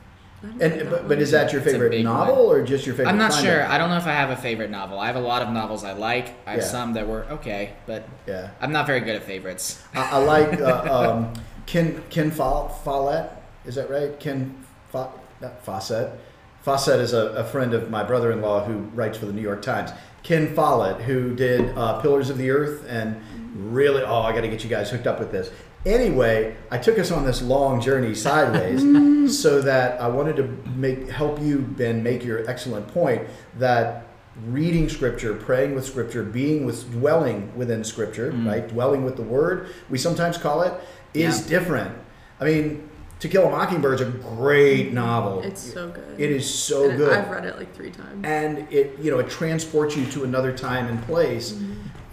And 0.61 0.89
but, 0.89 1.07
but 1.09 1.19
is 1.19 1.31
that 1.31 1.51
your 1.51 1.61
favorite 1.61 2.01
novel 2.01 2.45
one. 2.47 2.55
or 2.61 2.63
just 2.63 2.85
your 2.85 2.95
favorite? 2.95 3.11
I'm 3.11 3.17
not 3.17 3.31
Steinbeck? 3.31 3.41
sure. 3.43 3.65
I 3.67 3.77
don't 3.77 3.89
know 3.89 3.97
if 3.97 4.05
I 4.07 4.11
have 4.13 4.29
a 4.29 4.37
favorite 4.37 4.69
novel. 4.69 4.97
I 4.99 5.07
have 5.07 5.17
a 5.17 5.19
lot 5.19 5.41
of 5.41 5.49
novels 5.49 5.83
I 5.83 5.91
like. 5.93 6.27
I 6.47 6.51
have 6.51 6.59
Yeah. 6.61 6.65
some 6.65 6.93
that 6.93 7.07
were 7.07 7.23
okay, 7.31 7.73
but 7.87 8.07
Yeah. 8.27 8.51
I'm 8.61 8.71
not 8.71 8.85
very 8.87 9.01
good 9.01 9.15
at 9.15 9.23
favorites. 9.23 9.81
I, 9.93 10.11
I 10.11 10.17
like 10.19 10.61
uh, 10.61 11.09
um, 11.11 11.33
Ken 11.65 12.01
Ken 12.09 12.31
Follett. 12.31 13.31
Is 13.65 13.75
that 13.75 13.89
right? 13.89 14.17
Ken 14.19 14.63
Fa- 14.91 15.09
Fawcett. 15.63 16.11
Fawcett 16.61 16.99
is 16.99 17.13
a, 17.13 17.27
a 17.31 17.43
friend 17.43 17.73
of 17.73 17.89
my 17.89 18.03
brother-in-law 18.03 18.65
who 18.65 18.79
writes 18.95 19.17
for 19.17 19.25
the 19.25 19.33
New 19.33 19.41
York 19.41 19.61
Times. 19.61 19.91
Ken 20.23 20.53
Follett, 20.53 21.01
who 21.01 21.33
did 21.35 21.75
uh, 21.77 22.01
Pillars 22.01 22.29
of 22.29 22.37
the 22.37 22.49
Earth, 22.51 22.85
and 22.89 23.21
really, 23.55 24.03
oh, 24.03 24.21
I 24.21 24.33
got 24.33 24.41
to 24.41 24.49
get 24.49 24.63
you 24.63 24.69
guys 24.69 24.89
hooked 24.91 25.07
up 25.07 25.19
with 25.19 25.31
this. 25.31 25.49
Anyway, 25.85 26.55
I 26.69 26.77
took 26.77 26.99
us 26.99 27.09
on 27.09 27.25
this 27.25 27.41
long 27.41 27.79
journey 27.79 28.13
sideways, 28.13 28.81
so 29.41 29.61
that 29.61 29.99
I 30.01 30.07
wanted 30.09 30.35
to 30.35 30.43
make 30.75 31.09
help 31.09 31.39
you, 31.41 31.59
Ben, 31.59 32.03
make 32.03 32.25
your 32.25 32.47
excellent 32.49 32.87
point 32.89 33.21
that 33.57 34.05
reading 34.45 34.89
scripture, 34.89 35.33
praying 35.35 35.75
with 35.75 35.85
scripture, 35.85 36.23
being 36.23 36.65
with 36.65 36.91
dwelling 36.91 37.55
within 37.57 37.83
scripture, 37.85 38.31
right? 38.31 38.67
Dwelling 38.67 39.03
with 39.05 39.15
the 39.15 39.21
word, 39.21 39.69
we 39.89 39.97
sometimes 39.97 40.37
call 40.37 40.61
it, 40.63 40.73
is 41.13 41.41
Yeah. 41.49 41.59
different. 41.59 41.95
I 42.39 42.45
mean, 42.45 42.89
To 43.19 43.27
Kill 43.27 43.47
a 43.47 43.51
Mockingbird 43.51 43.95
is 43.95 44.01
a 44.01 44.05
great 44.11 44.93
novel. 44.93 45.41
It's 45.41 45.61
so 45.61 45.89
good. 45.89 46.19
it 46.19 46.31
is 46.31 46.49
so 46.51 46.89
And 46.89 46.97
good. 46.97 47.11
I've 47.11 47.29
read 47.29 47.45
it 47.45 47.57
like 47.57 47.73
three 47.75 47.91
times. 47.91 48.25
and 48.25 48.59
it 48.71 48.97
you 48.99 49.11
know 49.11 49.19
it 49.19 49.29
transports 49.29 49.95
you 49.97 50.05
to 50.11 50.23
another 50.23 50.55
time 50.57 50.87
and 50.87 51.01
place 51.03 51.59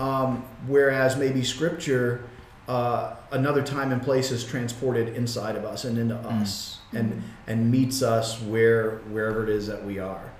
um, 0.01 0.45
whereas 0.67 1.17
maybe 1.17 1.43
scripture 1.45 2.25
uh, 2.69 3.15
another 3.31 3.63
time 3.63 3.93
and 3.93 4.03
place 4.03 4.33
is 4.33 4.45
transported 4.45 5.15
inside 5.17 5.55
of 5.55 5.65
us 5.65 5.85
and 5.85 5.97
into 5.97 6.17
us 6.17 6.79
and 6.93 7.23
and 7.47 7.71
meets 7.71 8.03
us 8.03 8.41
where 8.43 8.97
wherever 9.13 9.45
it 9.45 9.49
is 9.49 9.67
that 9.69 9.85
we 9.85 9.99
are 10.01 10.33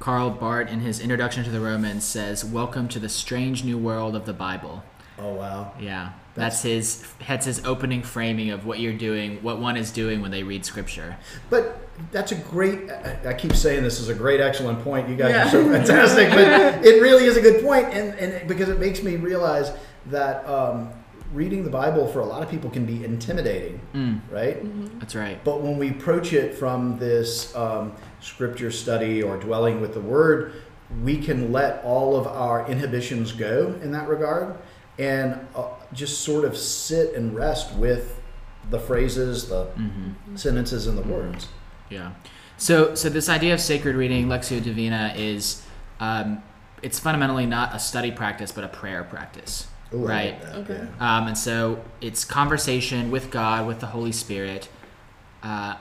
Karl 0.00 0.30
Barth, 0.30 0.68
in 0.68 0.80
his 0.80 0.98
introduction 0.98 1.44
to 1.44 1.50
the 1.50 1.60
Romans, 1.60 2.02
says, 2.04 2.44
"Welcome 2.44 2.88
to 2.88 2.98
the 2.98 3.08
strange 3.08 3.62
new 3.62 3.78
world 3.78 4.16
of 4.16 4.26
the 4.26 4.32
Bible." 4.32 4.82
oh 5.18 5.32
wow 5.34 5.72
Yeah, 5.78 6.12
that's 6.34 6.62
his. 6.62 7.04
That's 7.28 7.46
his 7.46 7.64
opening 7.64 8.02
framing 8.02 8.50
of 8.50 8.64
what 8.66 8.80
you're 8.80 8.92
doing, 8.96 9.42
what 9.42 9.58
one 9.58 9.76
is 9.76 9.90
doing 9.90 10.22
when 10.22 10.30
they 10.30 10.42
read 10.42 10.64
Scripture. 10.64 11.16
But 11.50 11.78
that's 12.10 12.32
a 12.32 12.36
great. 12.36 12.90
I- 12.90 13.18
I 13.30 13.34
keep 13.34 13.54
saying 13.54 13.82
this 13.82 14.00
is 14.00 14.08
a 14.08 14.14
great, 14.14 14.40
excellent 14.40 14.82
point. 14.82 15.08
You 15.08 15.16
guys 15.16 15.30
Yeah. 15.30 15.46
are 15.46 15.50
so 15.50 15.64
fantastic, 15.70 16.30
but 16.30 16.84
it 16.86 17.02
really 17.02 17.24
is 17.26 17.36
a 17.36 17.40
good 17.40 17.62
point, 17.62 17.86
and 17.92 18.14
and 18.18 18.48
because 18.48 18.68
it 18.68 18.78
makes 18.80 19.02
me 19.02 19.16
realize 19.16 19.72
that 20.06 20.46
um, 20.48 20.90
reading 21.32 21.64
the 21.64 21.70
Bible 21.70 22.06
for 22.08 22.20
a 22.20 22.26
lot 22.26 22.42
of 22.42 22.50
people 22.50 22.68
can 22.70 22.84
be 22.84 23.04
intimidating, 23.04 23.80
Mm, 23.94 24.20
right? 24.30 24.98
that's 25.00 25.14
right. 25.14 25.42
But 25.44 25.62
when 25.62 25.78
we 25.78 25.90
approach 25.90 26.32
it 26.32 26.54
from 26.54 26.98
this 26.98 27.54
um, 27.56 27.92
scripture 28.20 28.70
study 28.70 29.22
or 29.22 29.36
dwelling 29.36 29.80
with 29.80 29.94
the 29.94 30.00
Word, 30.00 30.54
we 31.02 31.16
can 31.16 31.52
let 31.52 31.82
all 31.84 32.16
of 32.16 32.26
our 32.26 32.66
inhibitions 32.68 33.32
go 33.32 33.74
in 33.82 33.92
that 33.92 34.08
regard 34.08 34.56
and 34.98 35.46
uh, 35.54 35.64
just 35.92 36.20
sort 36.20 36.44
of 36.44 36.56
sit 36.56 37.14
and 37.14 37.34
rest 37.34 37.72
with 37.74 38.20
the 38.70 38.78
phrases, 38.78 39.48
the 39.48 39.64
hmm 39.64 40.10
sentences, 40.36 40.86
and 40.86 40.96
the 40.96 41.02
words. 41.02 41.48
Yeah. 41.90 42.12
So, 42.56 42.94
so 42.94 43.08
this 43.08 43.28
idea 43.28 43.52
of 43.54 43.60
sacred 43.60 43.96
reading, 43.96 44.28
Lectio 44.28 44.62
Divina, 44.62 45.12
is 45.16 45.62
um, 46.00 46.42
it's 46.82 46.98
fundamentally 46.98 47.44
not 47.44 47.74
a 47.74 47.78
study 47.78 48.10
practice, 48.12 48.52
but 48.52 48.64
a 48.64 48.68
prayer 48.68 49.04
practice. 49.04 49.66
Ooh, 49.92 50.06
Right. 50.06 50.40
like 50.42 50.54
Okay. 50.70 50.86
yeah. 50.98 51.18
Um, 51.18 51.26
and 51.28 51.36
so 51.36 51.82
it's 52.00 52.24
conversation 52.24 53.10
with 53.10 53.30
God, 53.30 53.66
with 53.66 53.80
the 53.80 53.86
Holy 53.88 54.12
Spirit. 54.12 54.68
Uh, 55.42 55.74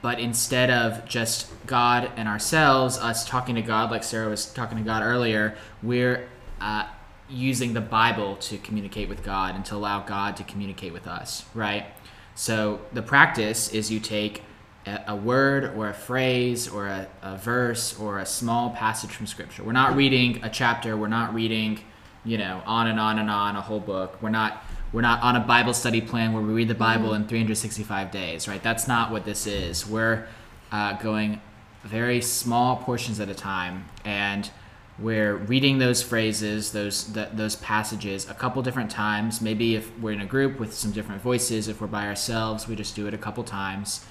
but 0.00 0.20
instead 0.20 0.70
of 0.70 1.04
just 1.06 1.50
God 1.66 2.10
and 2.16 2.28
ourselves, 2.28 2.98
us 2.98 3.26
talking 3.26 3.56
to 3.56 3.62
God, 3.62 3.90
like 3.90 4.04
Sarah 4.04 4.28
was 4.28 4.46
talking 4.46 4.78
to 4.78 4.84
God 4.84 5.02
earlier, 5.02 5.56
we're 5.82 6.28
uh, 6.60 6.86
using 7.28 7.74
the 7.74 7.80
Bible 7.80 8.36
to 8.36 8.58
communicate 8.58 9.08
with 9.08 9.22
God 9.22 9.54
and 9.54 9.64
to 9.66 9.74
allow 9.74 10.00
God 10.00 10.36
to 10.36 10.44
communicate 10.44 10.92
with 10.92 11.06
us, 11.06 11.44
right? 11.54 11.86
So 12.34 12.80
the 12.92 13.02
practice 13.02 13.68
is 13.70 13.90
you 13.90 14.00
take 14.00 14.42
a, 14.86 15.04
a 15.08 15.16
word 15.16 15.76
or 15.76 15.88
a 15.88 15.94
phrase 15.94 16.68
or 16.68 16.86
a, 16.86 17.08
a 17.22 17.36
verse 17.36 17.98
or 17.98 18.18
a 18.18 18.26
small 18.26 18.70
passage 18.70 19.10
from 19.10 19.26
Scripture. 19.26 19.62
We're 19.62 19.72
not 19.72 19.96
reading 19.96 20.42
a 20.44 20.48
chapter. 20.48 20.96
We're 20.96 21.08
not 21.08 21.34
reading, 21.34 21.80
you 22.24 22.38
know, 22.38 22.62
on 22.64 22.86
and 22.86 22.98
on 22.98 23.18
and 23.18 23.30
on 23.30 23.56
a 23.56 23.60
whole 23.60 23.80
book. 23.80 24.22
We're 24.22 24.30
not 24.30 24.64
we're 24.90 25.02
not 25.02 25.22
on 25.22 25.36
a 25.36 25.40
Bible 25.40 25.74
study 25.74 26.00
plan 26.00 26.32
where 26.32 26.42
we 26.42 26.54
read 26.54 26.68
the 26.68 26.74
Bible 26.74 27.12
in 27.12 27.26
365 27.26 28.10
days, 28.10 28.48
right? 28.48 28.62
That's 28.62 28.88
not 28.88 29.12
what 29.12 29.26
this 29.26 29.46
is. 29.46 29.86
We're 29.86 30.26
uh, 30.72 30.94
going 30.94 31.42
very 31.84 32.22
small 32.22 32.76
portions 32.76 33.20
at 33.20 33.28
a 33.28 33.34
time, 33.34 33.84
and 34.04 34.50
we're 34.98 35.36
reading 35.36 35.78
those 35.78 36.02
phrases, 36.02 36.72
those 36.72 37.04
th- 37.04 37.28
those 37.32 37.56
passages, 37.56 38.28
a 38.28 38.34
couple 38.34 38.62
different 38.62 38.90
times. 38.90 39.40
Maybe 39.40 39.76
if 39.76 39.96
we're 39.98 40.12
in 40.12 40.20
a 40.20 40.26
group 40.26 40.58
with 40.58 40.74
some 40.74 40.90
different 40.90 41.22
voices, 41.22 41.68
if 41.68 41.80
we're 41.80 41.86
by 41.86 42.06
ourselves, 42.06 42.66
we 42.66 42.74
just 42.74 42.96
do 42.96 43.06
it 43.06 43.14
a 43.14 43.18
couple 43.18 43.44
times, 43.44 44.04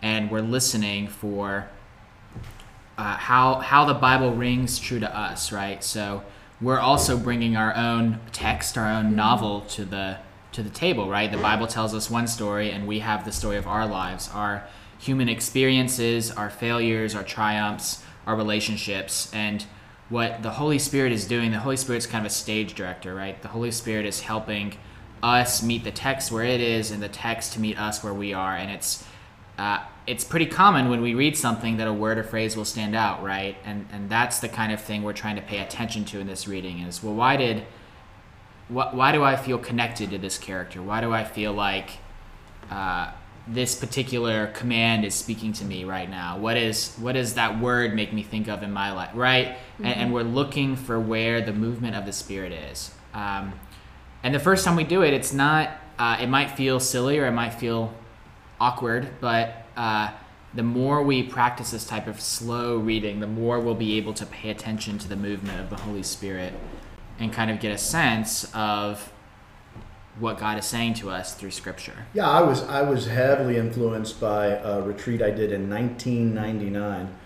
and 0.00 0.30
we're 0.30 0.40
listening 0.40 1.08
for 1.08 1.68
uh, 2.96 3.16
how 3.16 3.56
how 3.56 3.84
the 3.84 3.94
Bible 3.94 4.34
rings 4.34 4.78
true 4.78 5.00
to 5.00 5.18
us, 5.18 5.52
right? 5.52 5.84
So 5.84 6.22
we're 6.60 6.80
also 6.80 7.18
bringing 7.18 7.56
our 7.56 7.74
own 7.74 8.20
text, 8.32 8.78
our 8.78 8.90
own 8.90 9.14
novel 9.14 9.62
to 9.62 9.84
the 9.84 10.18
to 10.52 10.62
the 10.62 10.70
table, 10.70 11.08
right? 11.08 11.30
The 11.30 11.38
Bible 11.38 11.66
tells 11.66 11.94
us 11.94 12.10
one 12.10 12.26
story, 12.26 12.70
and 12.70 12.86
we 12.86 13.00
have 13.00 13.24
the 13.24 13.32
story 13.32 13.56
of 13.56 13.66
our 13.66 13.86
lives, 13.86 14.30
our 14.34 14.64
human 14.98 15.28
experiences, 15.28 16.30
our 16.30 16.50
failures, 16.50 17.14
our 17.14 17.22
triumphs, 17.22 18.02
our 18.26 18.36
relationships, 18.36 19.30
and 19.32 19.64
what 20.10 20.42
the 20.42 20.50
Holy 20.50 20.78
Spirit 20.78 21.12
is 21.12 21.26
doing. 21.26 21.52
The 21.52 21.60
Holy 21.60 21.76
Spirit's 21.76 22.06
kind 22.06 22.26
of 22.26 22.30
a 22.30 22.34
stage 22.34 22.74
director, 22.74 23.14
right? 23.14 23.40
The 23.40 23.48
Holy 23.48 23.70
Spirit 23.70 24.04
is 24.04 24.20
helping 24.20 24.74
us 25.22 25.62
meet 25.62 25.84
the 25.84 25.90
text 25.90 26.30
where 26.30 26.44
it 26.44 26.60
is, 26.60 26.90
and 26.90 27.02
the 27.02 27.08
text 27.08 27.54
to 27.54 27.60
meet 27.60 27.78
us 27.78 28.04
where 28.04 28.14
we 28.14 28.34
are, 28.34 28.56
and 28.56 28.70
it's 28.70 29.04
uh, 29.58 29.84
it's 30.06 30.24
pretty 30.24 30.46
common 30.46 30.88
when 30.88 31.02
we 31.02 31.14
read 31.14 31.36
something 31.36 31.76
that 31.76 31.86
a 31.86 31.92
word 31.92 32.16
or 32.16 32.24
phrase 32.24 32.56
will 32.56 32.64
stand 32.64 32.96
out, 32.96 33.22
right? 33.22 33.56
And 33.64 33.86
and 33.92 34.10
that's 34.10 34.40
the 34.40 34.48
kind 34.48 34.72
of 34.72 34.80
thing 34.80 35.02
we're 35.02 35.12
trying 35.12 35.36
to 35.36 35.42
pay 35.42 35.58
attention 35.58 36.04
to 36.06 36.20
in 36.20 36.26
this 36.26 36.48
reading 36.48 36.80
is 36.80 37.02
well, 37.02 37.14
why 37.14 37.36
did 37.36 37.64
wh- 38.68 38.92
why 38.94 39.12
do 39.12 39.22
I 39.22 39.36
feel 39.36 39.58
connected 39.58 40.10
to 40.10 40.18
this 40.18 40.38
character? 40.38 40.82
Why 40.82 41.00
do 41.00 41.12
I 41.12 41.24
feel 41.24 41.52
like 41.52 41.98
uh, 42.70 43.12
this 43.46 43.74
particular 43.74 44.48
command 44.48 45.04
is 45.04 45.14
speaking 45.14 45.52
to 45.54 45.64
me 45.64 45.84
right 45.84 46.08
now? 46.08 46.38
What 46.38 46.56
is 46.56 46.94
what 46.96 47.12
does 47.12 47.34
that 47.34 47.58
word 47.60 47.94
make 47.94 48.12
me 48.12 48.22
think 48.22 48.48
of 48.48 48.62
in 48.62 48.72
my 48.72 48.92
life, 48.92 49.10
right? 49.14 49.56
And, 49.78 49.86
and 49.96 50.12
we're 50.12 50.22
looking 50.22 50.76
for 50.76 51.00
where 51.00 51.40
the 51.40 51.52
movement 51.52 51.96
of 51.96 52.06
the 52.06 52.12
spirit 52.12 52.52
is. 52.52 52.92
Um, 53.14 53.54
and 54.22 54.34
the 54.34 54.38
first 54.38 54.64
time 54.64 54.76
we 54.76 54.84
do 54.84 55.02
it, 55.02 55.12
it's 55.12 55.32
not. 55.32 55.70
Uh, 55.98 56.18
it 56.20 56.28
might 56.28 56.52
feel 56.52 56.80
silly 56.80 57.18
or 57.18 57.26
it 57.26 57.32
might 57.32 57.50
feel 57.50 57.92
awkward, 58.58 59.08
but 59.20 59.66
uh, 59.76 60.10
the 60.54 60.62
more 60.62 61.02
we 61.02 61.22
practice 61.22 61.70
this 61.70 61.84
type 61.84 62.06
of 62.06 62.20
slow 62.20 62.76
reading, 62.76 63.20
the 63.20 63.26
more 63.26 63.60
we'll 63.60 63.74
be 63.74 63.96
able 63.96 64.14
to 64.14 64.26
pay 64.26 64.50
attention 64.50 64.98
to 64.98 65.08
the 65.08 65.16
movement 65.16 65.60
of 65.60 65.70
the 65.70 65.76
Holy 65.76 66.02
Spirit 66.02 66.54
and 67.18 67.32
kind 67.32 67.50
of 67.50 67.60
get 67.60 67.70
a 67.70 67.78
sense 67.78 68.50
of 68.54 69.12
what 70.20 70.38
God 70.38 70.58
is 70.58 70.66
saying 70.66 70.94
to 70.94 71.10
us 71.10 71.34
through 71.34 71.50
Scripture. 71.50 72.06
Yeah, 72.14 72.28
I 72.28 72.42
was 72.42 72.62
I 72.64 72.82
was 72.82 73.06
heavily 73.06 73.56
influenced 73.56 74.20
by 74.20 74.46
a 74.48 74.80
retreat 74.80 75.22
I 75.22 75.30
did 75.30 75.52
in 75.52 75.68
1999. 75.70 77.16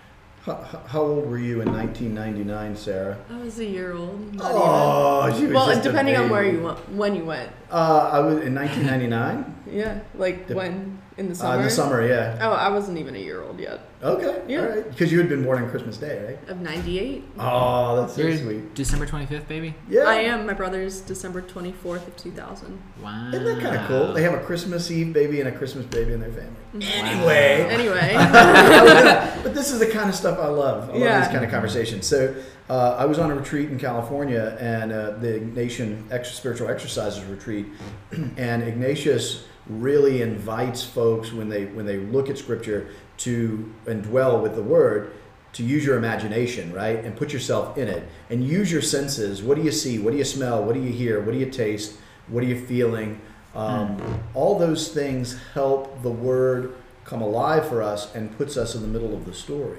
How, 0.43 0.57
how 0.87 1.01
old 1.01 1.27
were 1.31 1.39
you 1.39 1.63
in 1.63 1.73
1999, 1.73 2.77
Sarah? 2.77 3.17
I 3.31 3.39
was 3.39 3.59
a 3.59 3.65
year 3.65 3.95
old. 3.97 4.35
Not 4.35 4.51
Oh, 4.55 5.35
she 5.39 5.47
was 5.47 5.55
Well, 5.55 5.67
just 5.69 5.81
a 5.81 5.89
depending 5.91 6.17
on 6.17 6.29
where 6.29 6.45
you 6.45 6.61
went, 6.63 6.91
when 6.93 7.15
you 7.17 7.25
went. 7.25 7.51
Uh, 7.71 8.11
I 8.13 8.19
was 8.19 8.45
in 8.45 8.55
1999. 8.55 9.55
Yeah, 9.71 10.01
like 10.15 10.47
The- 10.47 10.55
when 10.55 10.94
in 11.17 11.27
the 11.27 11.33
uh, 11.33 11.37
summer. 11.37 11.57
in 11.59 11.63
the 11.65 11.71
summer, 11.71 12.07
yeah. 12.07 12.39
Oh, 12.41 12.53
I 12.53 12.69
wasn't 12.71 12.99
even 12.99 13.15
a 13.15 13.19
year 13.19 13.43
old 13.43 13.61
yet. 13.61 13.81
Okay, 14.03 14.43
Yeah. 14.49 14.61
all 14.61 14.69
right. 14.69 14.89
Because 14.91 15.11
you 15.13 15.19
had 15.19 15.29
been 15.29 15.45
born 15.45 15.63
on 15.63 15.71
Christmas 15.71 15.97
Day, 15.97 16.25
right? 16.27 16.49
Of 16.51 16.61
'98. 16.61 17.25
Oh, 17.39 17.97
that's 18.01 18.15
so 18.17 18.23
You're 18.23 18.37
sweet. 18.37 18.75
December 18.75 19.07
25th, 19.07 19.47
baby? 19.49 19.75
Yeah, 19.89 20.03
I 20.03 20.15
am. 20.17 20.45
My 20.45 20.53
brother's 20.53 21.01
December 21.01 21.41
24th 21.41 22.07
of 22.09 22.17
2000. 22.17 22.79
Wow. 23.03 23.29
Isn't 23.33 23.45
that 23.45 23.61
kind 23.63 23.77
of 23.77 23.87
cool? 23.87 24.13
They 24.13 24.23
have 24.23 24.35
a 24.35 24.41
Christmas 24.41 24.91
Eve 24.91 25.13
baby 25.13 25.41
and 25.41 25.49
a 25.49 25.53
Christmas 25.53 25.87
baby 25.87 26.13
in 26.13 26.21
their 26.21 26.33
family. 26.33 26.51
Mm-hmm. 26.75 27.07
Anyway, 27.07 27.67
Anyway, 27.71 28.15
but 29.43 29.55
this 29.55 29.71
is 29.71 29.79
the 29.79 29.87
kind 29.87 30.09
of 30.09 30.15
stuff 30.15 30.39
I 30.39 30.49
love. 30.49 30.91
I 30.91 30.93
love 30.93 31.01
Yeah. 31.01 31.21
these 31.21 31.29
kind 31.29 31.45
of 31.45 31.51
conversations. 31.51 32.07
So 32.07 32.35
uh, 32.69 32.97
I 32.99 33.05
was 33.05 33.19
on 33.19 33.31
a 33.31 33.35
retreat 33.35 33.71
in 33.71 33.79
California, 33.79 34.57
and 34.61 34.93
uh, 34.93 35.11
the 35.13 35.39
Ignatian 35.41 36.11
Ex- 36.11 36.35
Spiritual 36.35 36.69
Exercises 36.69 37.25
retreat, 37.25 37.67
and 38.37 38.63
Ignatius 38.63 39.45
really 39.69 40.23
invites 40.23 40.85
folks 40.85 41.33
when 41.33 41.49
they 41.49 41.67
when 41.67 41.87
they 41.87 41.97
look 41.97 42.29
at 42.29 42.39
Scripture 42.39 42.91
to 43.19 43.73
and 43.87 44.03
dwell 44.03 44.41
with 44.41 44.55
the 44.55 44.63
Word 44.63 45.13
to 45.55 45.63
use 45.63 45.85
your 45.85 45.97
imagination, 45.97 46.73
right, 46.73 47.05
and 47.05 47.17
put 47.17 47.33
yourself 47.33 47.79
in 47.79 47.87
it, 47.87 48.09
and 48.29 48.45
use 48.45 48.73
your 48.73 48.83
senses. 48.83 49.43
What 49.43 49.57
do 49.57 49.63
you 49.63 49.71
see? 49.71 49.99
What 49.99 50.11
do 50.11 50.17
you 50.17 50.25
smell? 50.25 50.65
What 50.65 50.75
do 50.75 50.81
you 50.81 50.93
hear? 50.93 51.21
What 51.21 51.33
do 51.33 51.39
you 51.39 51.51
taste? 51.51 51.97
What 52.27 52.43
are 52.43 52.47
you 52.47 52.67
feeling? 52.67 53.21
Um, 53.55 54.21
all 54.35 54.59
those 54.59 54.89
things 54.89 55.39
help 55.55 56.03
the 56.03 56.11
Word 56.11 56.75
come 57.05 57.23
alive 57.23 57.69
for 57.69 57.83
us 57.83 58.13
and 58.15 58.37
puts 58.37 58.57
us 58.57 58.75
in 58.75 58.83
the 58.83 58.89
middle 58.89 59.15
of 59.15 59.27
the 59.27 59.35
story. 59.35 59.79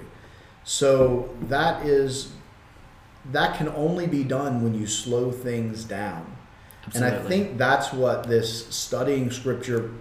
So 0.63 1.35
that 1.43 1.85
is 1.85 2.31
that 3.31 3.57
can 3.57 3.67
only 3.69 4.07
be 4.07 4.23
done 4.23 4.63
when 4.63 4.75
you 4.75 4.87
slow 4.87 5.31
things 5.31 5.83
down. 5.83 6.34
And 6.93 7.03
I 7.03 7.17
think 7.19 7.57
that's 7.57 7.91
what 7.91 8.27
this 8.27 8.67
studying 8.67 9.31
scripture 9.31 9.91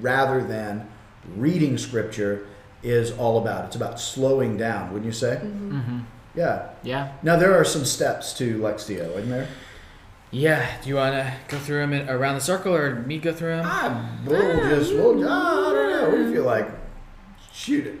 rather 0.00 0.42
than 0.44 0.88
reading 1.36 1.78
scripture 1.78 2.46
is 2.82 3.12
all 3.12 3.38
about. 3.38 3.64
It's 3.66 3.76
about 3.76 3.98
slowing 3.98 4.56
down, 4.56 4.92
wouldn't 4.92 5.06
you 5.06 5.12
say? 5.12 5.36
hmm 5.36 6.00
Yeah. 6.34 6.70
Yeah. 6.82 7.12
Now 7.22 7.36
there 7.36 7.54
are 7.58 7.64
some 7.64 7.84
steps 7.84 8.34
to 8.34 8.58
Lectio, 8.58 9.16
isn't 9.16 9.30
there? 9.30 9.48
Yeah. 10.30 10.66
Do 10.82 10.88
you 10.88 10.96
want 10.96 11.14
to 11.14 11.32
go 11.48 11.58
through 11.58 11.86
them 11.86 12.10
around 12.10 12.34
the 12.34 12.40
circle 12.40 12.74
or 12.74 12.96
me 12.96 13.18
go 13.18 13.32
through 13.32 13.56
them? 13.56 13.64
Ah, 13.66 14.18
we'll 14.26 14.68
just, 14.68 14.92
we'll, 14.92 15.26
ah, 15.26 15.70
I 15.70 15.72
don't 15.72 15.90
know. 15.90 16.08
What 16.10 16.16
do 16.16 16.22
you 16.24 16.32
feel 16.34 16.44
like? 16.44 16.68
Shoot 17.52 17.86
it. 17.86 18.00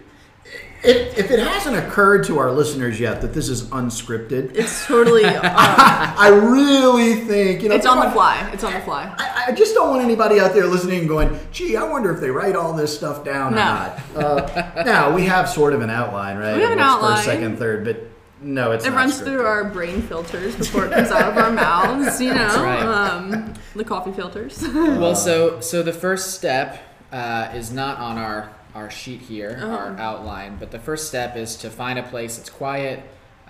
If, 0.86 1.18
if 1.18 1.30
it 1.30 1.38
hasn't 1.40 1.76
occurred 1.76 2.24
to 2.26 2.38
our 2.38 2.50
listeners 2.52 3.00
yet 3.00 3.20
that 3.22 3.34
this 3.34 3.48
is 3.48 3.64
unscripted, 3.64 4.54
it's 4.56 4.86
totally. 4.86 5.24
Uh, 5.36 6.14
I 6.18 6.28
really 6.28 7.16
think 7.26 7.62
you 7.62 7.68
know 7.68 7.74
it's 7.74 7.86
on 7.86 8.00
the 8.04 8.10
fly. 8.12 8.48
It's 8.52 8.64
on 8.64 8.72
the 8.72 8.80
fly. 8.80 9.12
I, 9.18 9.44
I 9.48 9.52
just 9.52 9.74
don't 9.74 9.90
want 9.90 10.02
anybody 10.02 10.38
out 10.40 10.52
there 10.54 10.66
listening 10.66 11.00
and 11.00 11.08
going, 11.08 11.38
"Gee, 11.52 11.76
I 11.76 11.84
wonder 11.84 12.12
if 12.12 12.20
they 12.20 12.30
write 12.30 12.56
all 12.56 12.72
this 12.72 12.94
stuff 12.96 13.24
down 13.24 13.52
or 13.52 13.56
not." 13.56 14.00
Uh, 14.14 14.82
now 14.84 15.14
we 15.14 15.24
have 15.24 15.48
sort 15.48 15.72
of 15.72 15.80
an 15.82 15.90
outline, 15.90 16.36
right? 16.38 16.56
We 16.56 16.62
have 16.62 16.72
an 16.72 16.78
what's 16.78 16.88
outline. 16.88 17.14
First, 17.16 17.24
second, 17.26 17.58
third, 17.58 17.84
but 17.84 18.08
no, 18.40 18.72
it's 18.72 18.84
It 18.86 18.90
not 18.90 18.96
runs 18.96 19.20
scripted. 19.20 19.24
through 19.24 19.46
our 19.46 19.64
brain 19.64 20.02
filters 20.02 20.56
before 20.56 20.86
it 20.86 20.92
comes 20.92 21.10
out 21.10 21.30
of 21.32 21.36
our 21.38 21.50
mouths. 21.52 22.20
You 22.20 22.28
know, 22.34 22.34
That's 22.34 22.58
right. 22.58 22.82
um, 22.82 23.54
the 23.74 23.84
coffee 23.84 24.12
filters. 24.12 24.62
well, 24.62 25.14
so 25.28 25.60
so 25.60 25.82
the 25.82 25.92
first 25.92 26.34
step 26.34 26.80
uh, 27.12 27.50
is 27.54 27.72
not 27.72 27.98
on 27.98 28.18
our 28.18 28.50
our 28.76 28.90
sheet 28.90 29.22
here, 29.22 29.58
Uh-huh. 29.60 29.66
our 29.74 29.96
outline, 29.98 30.56
but 30.60 30.70
the 30.70 30.78
first 30.78 31.08
step 31.08 31.34
is 31.36 31.56
to 31.56 31.70
find 31.70 31.98
a 31.98 32.02
place 32.02 32.36
that's 32.36 32.50
quiet. 32.50 33.00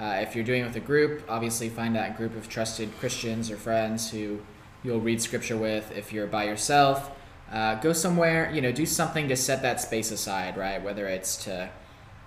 Uh, 0.01 0.19
if 0.21 0.35
you're 0.37 0.45
doing 0.45 0.63
it 0.63 0.67
with 0.67 0.77
a 0.77 0.81
group, 0.81 1.23
obviously 1.29 1.69
find 1.69 1.97
that 1.97 2.17
group 2.17 2.37
of 2.37 2.49
trusted 2.49 2.89
Christians 3.01 3.51
or 3.51 3.57
friends 3.57 4.11
who 4.11 4.39
you'll 4.85 5.01
read 5.01 5.21
scripture 5.21 5.57
with. 5.57 5.91
If 5.97 6.13
you're 6.13 6.27
by 6.29 6.45
yourself, 6.45 7.11
uh, 7.53 7.75
go 7.77 7.93
somewhere. 7.93 8.51
You 8.55 8.61
know, 8.61 8.71
do 8.73 8.87
something 8.87 9.27
to 9.29 9.37
set 9.37 9.63
that 9.63 9.81
space 9.81 10.11
aside, 10.13 10.57
right? 10.57 10.81
Whether 10.83 11.07
it's 11.09 11.37
to 11.45 11.71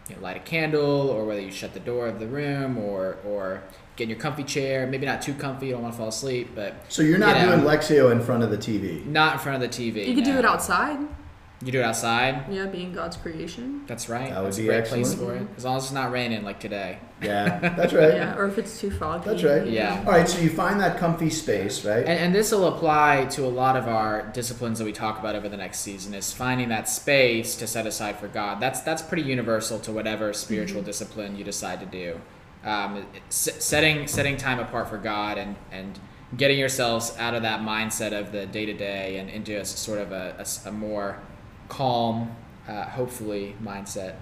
you 0.10 0.16
know, 0.16 0.22
light 0.22 0.36
a 0.38 0.40
candle 0.42 1.10
or 1.10 1.24
whether 1.26 1.42
you 1.42 1.52
shut 1.52 1.74
the 1.74 1.80
door 1.80 2.08
of 2.08 2.20
the 2.20 2.28
room 2.28 2.78
or 2.78 3.18
or 3.26 3.62
get 3.96 4.06
in 4.06 4.10
your 4.10 4.20
comfy 4.20 4.44
chair, 4.44 4.88
maybe 4.88 5.06
not 5.06 5.22
too 5.22 5.34
comfy, 5.36 5.68
you 5.68 5.74
don't 5.74 5.84
want 5.84 5.94
to 5.94 5.98
fall 6.00 6.08
asleep, 6.08 6.50
but 6.56 6.74
So 6.90 7.02
you're 7.04 7.18
not 7.20 7.38
You 7.40 7.46
know. 7.46 7.56
doing 7.58 7.68
Lectio 7.68 8.12
in 8.12 8.20
front 8.22 8.44
of 8.44 8.50
the 8.50 8.58
TV. 8.58 9.06
not 9.06 9.34
in 9.34 9.40
front 9.40 9.62
of 9.62 9.70
the 9.70 9.78
TV. 9.78 10.08
You 10.08 10.16
could 10.16 10.24
do 10.24 10.38
it 10.40 10.46
outside. 10.46 10.98
You 11.62 11.74
do 11.74 11.80
it 11.80 11.84
outside. 11.84 12.46
Yeah, 12.50 12.68
being 12.68 12.94
God's 12.94 13.18
creation. 13.18 13.84
That's 13.86 14.08
right. 14.08 14.30
That 14.30 14.40
would 14.40 14.48
That's 14.48 14.58
be 14.58 14.70
a 14.70 14.72
great 14.72 14.86
place 14.86 15.14
for 15.14 15.36
it. 15.36 15.46
As 15.58 15.66
long 15.66 15.76
as 15.76 15.84
it's 15.84 15.92
not 15.92 16.10
raining 16.12 16.44
like 16.46 16.60
today. 16.62 17.00
Yeah, 17.22 17.60
that's 17.60 17.92
right. 17.92 18.14
Yeah, 18.14 18.38
or 18.38 18.46
if 18.48 18.58
it's 18.58 18.80
too 18.80 18.90
foggy. 18.90 19.30
That's 19.30 19.44
right. 19.44 19.68
Yeah. 19.68 20.02
All 20.06 20.14
right, 20.14 20.28
so 20.30 20.40
you 20.40 20.50
find 20.50 20.80
that 20.80 20.98
comfy 20.98 21.30
space, 21.30 21.84
right? 21.84 22.00
And, 22.00 22.18
and 22.18 22.36
this 22.36 22.52
will 22.54 22.68
apply 22.68 23.26
to 23.32 23.46
a 23.46 23.50
lot 23.50 23.76
of 23.76 23.90
our 23.90 24.28
disciplines 24.32 24.80
that 24.80 24.86
we 24.86 24.94
talk 24.94 25.20
about 25.20 25.36
over 25.36 25.50
the 25.50 25.58
next 25.58 25.80
season 25.82 26.14
is 26.14 26.32
finding 26.32 26.70
that 26.70 26.88
space 26.88 27.58
to 27.58 27.68
set 27.68 27.86
aside 27.86 28.18
for 28.20 28.30
God. 28.30 28.62
That's 28.62 28.80
that's 28.80 29.02
pretty 29.02 29.24
universal 29.24 29.80
to 29.80 29.92
whatever 29.92 30.32
spiritual 30.32 30.82
discipline 30.82 31.36
you 31.36 31.44
decide 31.44 31.82
to 31.82 31.86
do. 31.86 32.22
Um, 32.64 33.06
s- 33.28 33.50
setting 33.60 34.08
setting 34.08 34.38
time 34.38 34.60
apart 34.60 34.88
for 34.88 34.98
God 34.98 35.38
and 35.38 35.58
and 35.74 36.00
getting 36.38 36.58
yourselves 36.60 37.14
out 37.18 37.34
of 37.34 37.42
that 37.42 37.62
mindset 37.62 38.18
of 38.18 38.32
the 38.32 38.46
day 38.46 38.66
to 38.66 38.74
day 38.74 39.18
and 39.18 39.30
into 39.30 39.58
a 39.58 39.62
s- 39.62 39.78
sort 39.78 40.00
of 40.00 40.12
a 40.14 40.72
more 40.72 41.20
calm, 41.70 42.36
uh, 42.68 42.84
hopefully 42.86 43.56
mindset 43.64 44.16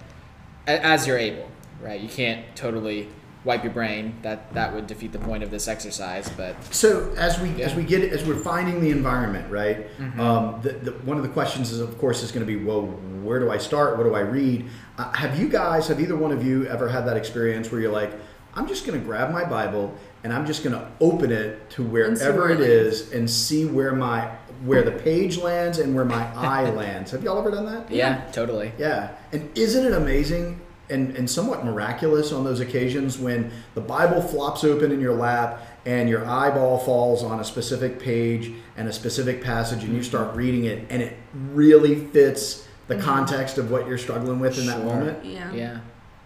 a- 0.66 0.84
as 0.84 1.06
you're 1.06 1.18
able. 1.18 1.50
Right? 1.82 2.00
You 2.00 2.08
can't 2.08 2.44
totally 2.56 3.08
wipe 3.44 3.62
your 3.62 3.72
brain. 3.72 4.14
That 4.22 4.52
that 4.54 4.74
would 4.74 4.86
defeat 4.86 5.12
the 5.12 5.18
point 5.18 5.42
of 5.42 5.50
this 5.50 5.68
exercise. 5.68 6.28
But 6.28 6.56
So 6.74 7.12
as 7.16 7.40
we 7.40 7.62
as 7.62 7.74
we 7.74 7.84
get 7.84 8.12
as 8.12 8.24
we're 8.24 8.36
finding 8.36 8.80
the 8.80 8.90
environment, 8.90 9.50
right? 9.50 9.88
Mm-hmm. 9.98 10.20
Um, 10.20 10.60
the, 10.62 10.70
the, 10.70 10.90
one 10.90 11.16
of 11.16 11.22
the 11.22 11.28
questions 11.28 11.70
is, 11.70 11.80
of 11.80 11.96
course, 11.98 12.22
is 12.22 12.32
going 12.32 12.44
to 12.44 12.52
be, 12.58 12.62
well, 12.64 12.82
where 13.22 13.38
do 13.38 13.50
I 13.50 13.58
start? 13.58 13.96
What 13.96 14.04
do 14.04 14.14
I 14.14 14.20
read? 14.20 14.68
Uh, 14.96 15.12
have 15.12 15.38
you 15.38 15.48
guys, 15.48 15.86
have 15.88 16.00
either 16.00 16.16
one 16.16 16.32
of 16.32 16.44
you 16.44 16.66
ever 16.66 16.88
had 16.88 17.06
that 17.06 17.16
experience 17.16 17.70
where 17.70 17.80
you're 17.80 17.92
like, 17.92 18.12
I'm 18.54 18.66
just 18.66 18.84
going 18.86 18.98
to 18.98 19.04
grab 19.04 19.30
my 19.30 19.44
Bible 19.44 19.94
and 20.24 20.32
I'm 20.32 20.44
just 20.44 20.64
going 20.64 20.74
to 20.74 20.90
open 21.00 21.30
it 21.30 21.70
to 21.70 21.84
wherever 21.84 22.50
it 22.50 22.60
is 22.60 23.12
and 23.12 23.30
see 23.30 23.66
where 23.66 23.94
my 23.94 24.28
where 24.64 24.82
the 24.82 24.92
page 24.92 25.38
lands 25.38 25.78
and 25.78 25.94
where 25.94 26.04
my 26.04 26.24
eye 26.34 26.68
lands. 26.82 27.10
Have 27.12 27.22
y'all 27.22 27.38
ever 27.38 27.50
done 27.50 27.66
that? 27.66 27.90
yeah, 27.90 28.24
totally. 28.32 28.72
Yeah. 28.78 29.10
And 29.32 29.50
isn't 29.56 29.84
it 29.84 29.92
amazing 29.92 30.60
and, 30.90 31.16
and 31.16 31.30
somewhat 31.30 31.64
miraculous 31.64 32.32
on 32.32 32.44
those 32.44 32.60
occasions 32.60 33.18
when 33.18 33.50
the 33.74 33.80
Bible 33.80 34.22
flops 34.22 34.64
open 34.64 34.90
in 34.90 35.00
your 35.00 35.14
lap 35.14 35.60
and 35.84 36.08
your 36.08 36.26
eyeball 36.26 36.78
falls 36.78 37.22
on 37.22 37.40
a 37.40 37.44
specific 37.44 38.00
page 38.00 38.52
and 38.76 38.88
a 38.88 38.92
specific 38.92 39.42
passage 39.42 39.84
and 39.84 39.94
you 39.94 40.02
start 40.02 40.34
reading 40.34 40.64
it 40.64 40.86
and 40.90 41.02
it 41.02 41.16
really 41.52 41.94
fits 42.06 42.66
the 42.88 42.96
context 42.96 43.58
of 43.58 43.70
what 43.70 43.86
you're 43.86 43.98
struggling 43.98 44.40
with 44.40 44.58
in 44.58 44.66
that 44.66 44.82
moment? 44.82 45.24
Yeah. 45.24 45.52
Yeah, 45.52 45.80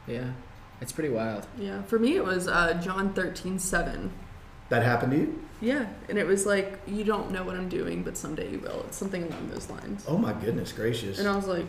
yeah, 0.06 0.30
it's 0.80 0.92
pretty 0.92 1.10
wild. 1.10 1.46
Yeah. 1.58 1.82
For 1.82 1.98
me, 1.98 2.14
it 2.16 2.24
was 2.24 2.46
uh, 2.46 2.74
John 2.74 3.12
thirteen 3.14 3.58
seven. 3.58 4.12
That 4.68 4.84
happened 4.84 5.12
to 5.12 5.18
you? 5.18 5.42
Yeah, 5.62 5.86
and 6.08 6.18
it 6.18 6.26
was 6.26 6.44
like 6.44 6.80
you 6.86 7.04
don't 7.04 7.30
know 7.30 7.44
what 7.44 7.54
I'm 7.54 7.68
doing, 7.68 8.02
but 8.02 8.16
someday 8.16 8.50
you 8.50 8.58
will. 8.58 8.84
It's 8.88 8.96
something 8.96 9.22
along 9.22 9.48
those 9.48 9.70
lines. 9.70 10.04
Oh 10.08 10.18
my 10.18 10.32
goodness 10.32 10.72
gracious. 10.72 11.18
And 11.20 11.28
I 11.28 11.36
was 11.36 11.46
like, 11.46 11.64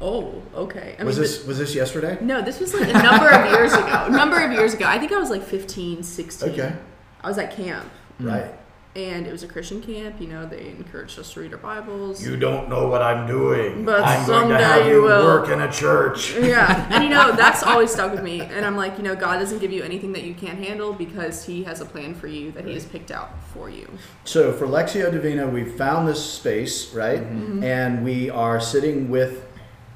oh, 0.00 0.42
okay. 0.54 0.96
I 0.98 1.04
was 1.04 1.16
mean, 1.16 1.22
this 1.22 1.46
was 1.46 1.58
this 1.58 1.74
yesterday? 1.74 2.18
no, 2.20 2.42
this 2.42 2.58
was 2.58 2.74
like 2.74 2.88
a 2.88 3.02
number 3.02 3.28
of 3.30 3.50
years 3.52 3.72
ago. 3.72 4.04
A 4.08 4.10
number 4.10 4.44
of 4.44 4.50
years 4.52 4.74
ago. 4.74 4.84
I 4.86 4.98
think 4.98 5.12
I 5.12 5.18
was 5.18 5.30
like 5.30 5.44
15, 5.44 6.02
16. 6.02 6.50
Okay. 6.50 6.74
I 7.22 7.28
was 7.28 7.38
at 7.38 7.54
camp, 7.54 7.88
Right. 8.18 8.52
And 8.94 9.26
it 9.26 9.32
was 9.32 9.42
a 9.42 9.46
Christian 9.48 9.80
camp. 9.80 10.20
You 10.20 10.26
know, 10.28 10.44
they 10.44 10.66
encouraged 10.68 11.18
us 11.18 11.32
to 11.32 11.40
read 11.40 11.52
our 11.52 11.58
Bibles. 11.58 12.22
You 12.22 12.36
don't 12.36 12.68
know 12.68 12.88
what 12.88 13.00
I'm 13.00 13.26
doing. 13.26 13.86
But 13.86 14.02
I'm 14.04 14.26
going 14.26 14.48
to 14.50 14.54
someday 14.58 14.62
have 14.64 14.86
you 14.86 14.92
you 14.96 15.02
will. 15.02 15.24
work 15.24 15.48
in 15.48 15.62
a 15.62 15.72
church. 15.72 16.34
yeah, 16.38 16.88
and 16.90 17.02
you 17.02 17.08
know 17.08 17.32
that's 17.32 17.62
always 17.72 17.90
stuck 17.90 18.12
with 18.12 18.22
me. 18.22 18.42
And 18.42 18.66
I'm 18.66 18.76
like, 18.76 18.98
you 18.98 19.02
know, 19.02 19.16
God 19.16 19.38
doesn't 19.38 19.60
give 19.60 19.72
you 19.72 19.82
anything 19.82 20.12
that 20.12 20.24
you 20.24 20.34
can't 20.34 20.58
handle 20.58 20.92
because 20.92 21.42
He 21.46 21.64
has 21.64 21.80
a 21.80 21.86
plan 21.86 22.14
for 22.14 22.26
you 22.26 22.52
that 22.52 22.66
He 22.66 22.74
has 22.74 22.84
picked 22.84 23.10
out 23.10 23.30
for 23.54 23.70
you. 23.70 23.88
So 24.24 24.52
for 24.52 24.66
Lectio 24.66 25.10
Divina, 25.10 25.48
we've 25.48 25.72
found 25.74 26.06
this 26.06 26.22
space, 26.22 26.92
right? 26.92 27.20
And 27.22 28.04
we 28.04 28.28
are 28.28 28.60
sitting 28.60 29.08
with 29.08 29.46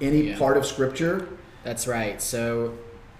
any 0.01 0.29
Yeah. 0.29 0.39
part 0.39 0.57
of 0.57 0.65
Scripture. 0.65 1.29
That's 1.65 1.87
right. 1.87 2.23
So, 2.23 2.73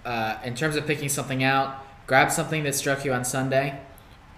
uh, 0.07 0.37
in 0.43 0.55
terms 0.55 0.77
of 0.77 0.87
picking 0.87 1.11
something 1.11 1.45
out, 1.45 1.85
grab 2.07 2.31
something 2.31 2.63
that 2.65 2.75
struck 2.75 3.05
you 3.05 3.13
on 3.13 3.25
Sunday. 3.27 3.81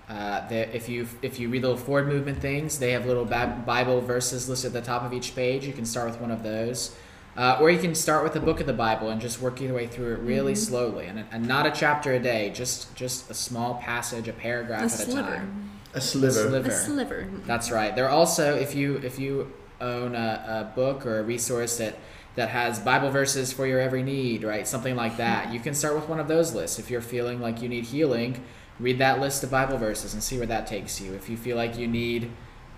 Uh, 0.08 0.46
if 0.50 0.88
you 0.88 1.06
if 1.20 1.38
you 1.38 1.48
read 1.50 1.62
the 1.62 1.68
little 1.68 1.82
forward 1.82 2.08
movement 2.08 2.40
things, 2.40 2.78
they 2.78 2.92
have 2.92 3.04
little 3.04 3.26
Bible 3.26 4.00
verses 4.00 4.48
listed 4.48 4.74
at 4.74 4.82
the 4.82 4.86
top 4.86 5.02
of 5.02 5.12
each 5.12 5.34
page. 5.34 5.66
You 5.66 5.74
can 5.74 5.84
start 5.84 6.10
with 6.10 6.20
one 6.20 6.30
of 6.30 6.42
those, 6.42 6.96
uh, 7.36 7.58
or 7.60 7.70
you 7.70 7.78
can 7.78 7.94
start 7.94 8.24
with 8.24 8.34
a 8.34 8.40
book 8.40 8.58
of 8.58 8.66
the 8.66 8.72
Bible 8.72 9.10
and 9.10 9.20
just 9.20 9.40
work 9.42 9.60
your 9.60 9.74
way 9.74 9.86
through 9.86 10.14
it 10.14 10.20
really 10.20 10.54
slowly, 10.54 11.06
and, 11.06 11.26
and 11.30 11.46
not 11.46 11.66
a 11.66 11.70
chapter 11.70 12.14
a 12.14 12.18
day, 12.18 12.50
just 12.54 12.94
just 12.96 13.30
a 13.30 13.34
small 13.34 13.74
passage, 13.74 14.28
a 14.28 14.32
paragraph 14.32 14.80
A 14.80 14.84
at 14.84 14.90
sliver. 14.90 15.34
a 15.34 15.36
time. 15.36 15.70
A 15.92 16.00
sliver. 16.00 16.40
a 16.40 16.48
sliver. 16.48 16.68
A 16.68 16.72
sliver. 16.72 17.28
That's 17.44 17.70
right. 17.70 17.94
There 17.94 18.06
are 18.06 18.10
also 18.10 18.56
if 18.56 18.74
you 18.74 18.96
if 19.04 19.18
you 19.18 19.52
own 19.80 20.14
a, 20.14 20.70
a 20.70 20.74
book 20.74 21.04
or 21.04 21.20
a 21.20 21.22
resource 21.22 21.76
that 21.78 21.98
that 22.34 22.48
has 22.50 22.78
Bible 22.78 23.10
verses 23.10 23.52
for 23.52 23.66
your 23.66 23.80
every 23.80 24.02
need, 24.02 24.44
right? 24.44 24.66
Something 24.66 24.96
like 24.96 25.16
that. 25.16 25.52
You 25.52 25.60
can 25.60 25.74
start 25.74 25.96
with 25.96 26.08
one 26.08 26.20
of 26.20 26.28
those 26.28 26.54
lists. 26.54 26.78
If 26.78 26.88
you're 26.88 27.00
feeling 27.00 27.40
like 27.40 27.60
you 27.60 27.68
need 27.68 27.84
healing, 27.84 28.44
read 28.78 28.98
that 28.98 29.20
list 29.20 29.42
of 29.44 29.50
Bible 29.50 29.78
verses 29.78 30.14
and 30.14 30.22
see 30.22 30.38
where 30.38 30.46
that 30.46 30.66
takes 30.66 31.00
you. 31.00 31.12
If 31.14 31.28
you 31.28 31.36
feel 31.36 31.56
like 31.56 31.76
you 31.76 31.86
need 31.86 32.30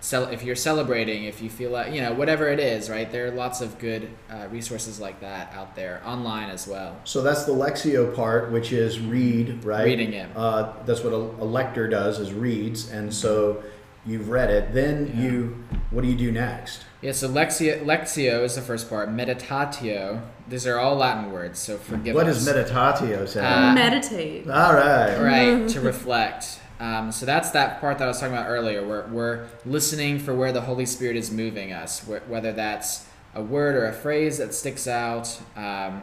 if 0.03 0.43
you're 0.43 0.55
celebrating, 0.55 1.25
if 1.25 1.41
you 1.41 1.49
feel 1.49 1.69
like, 1.69 1.93
you 1.93 2.01
know, 2.01 2.11
whatever 2.13 2.47
it 2.47 2.59
is, 2.59 2.89
right? 2.89 3.11
There 3.11 3.27
are 3.27 3.31
lots 3.31 3.61
of 3.61 3.77
good 3.77 4.09
uh, 4.31 4.47
resources 4.49 4.99
like 4.99 5.19
that 5.21 5.53
out 5.53 5.75
there 5.75 6.01
online 6.03 6.49
as 6.49 6.67
well. 6.67 6.97
So 7.03 7.21
that's 7.21 7.43
the 7.45 7.51
Lectio 7.51 8.13
part, 8.15 8.51
which 8.51 8.71
is 8.71 8.99
read, 8.99 9.63
right? 9.63 9.85
Reading 9.85 10.13
it. 10.13 10.29
Uh, 10.35 10.73
that's 10.85 11.03
what 11.03 11.13
a, 11.13 11.17
a 11.17 11.45
lector 11.45 11.87
does, 11.87 12.19
is 12.19 12.33
reads. 12.33 12.89
And 12.89 13.13
so 13.13 13.63
you've 14.05 14.29
read 14.29 14.49
it. 14.49 14.73
Then 14.73 15.13
Yeah. 15.15 15.21
you, 15.23 15.63
what 15.91 16.01
do 16.01 16.07
you 16.07 16.17
do 16.17 16.31
next? 16.31 16.85
Yeah, 17.01 17.13
so 17.13 17.27
Lectio, 17.27 17.83
Lectio 17.83 18.43
is 18.43 18.55
the 18.55 18.61
first 18.61 18.87
part. 18.87 19.09
Meditatio, 19.09 20.21
these 20.47 20.67
are 20.67 20.77
all 20.77 20.95
Latin 20.95 21.31
words, 21.31 21.57
so 21.57 21.77
forgive 21.77 22.13
What 22.13 22.27
us. 22.27 22.45
does 22.45 22.47
meditatio 22.55 23.27
say? 23.27 23.43
Uh, 23.43 23.73
Meditate. 23.73 24.47
All 24.47 24.73
right. 24.73 25.17
right 25.19 25.67
to 25.69 25.81
reflect 25.81 26.59
um, 26.79 27.11
so 27.11 27.27
that's 27.27 27.51
that 27.51 27.79
part 27.79 27.99
that 27.99 28.05
i 28.05 28.07
was 28.07 28.19
talking 28.19 28.33
about 28.35 28.47
earlier 28.49 28.83
where 28.85 29.05
we're 29.11 29.47
listening 29.67 30.17
for 30.17 30.33
where 30.33 30.51
the 30.51 30.61
holy 30.61 30.85
spirit 30.87 31.15
is 31.15 31.29
moving 31.29 31.71
us 31.71 31.99
wh- 32.05 32.27
whether 32.27 32.51
that's 32.51 33.05
a 33.35 33.41
word 33.43 33.75
or 33.75 33.85
a 33.85 33.93
phrase 33.93 34.39
that 34.39 34.51
sticks 34.51 34.87
out 34.87 35.39
um, 35.55 36.01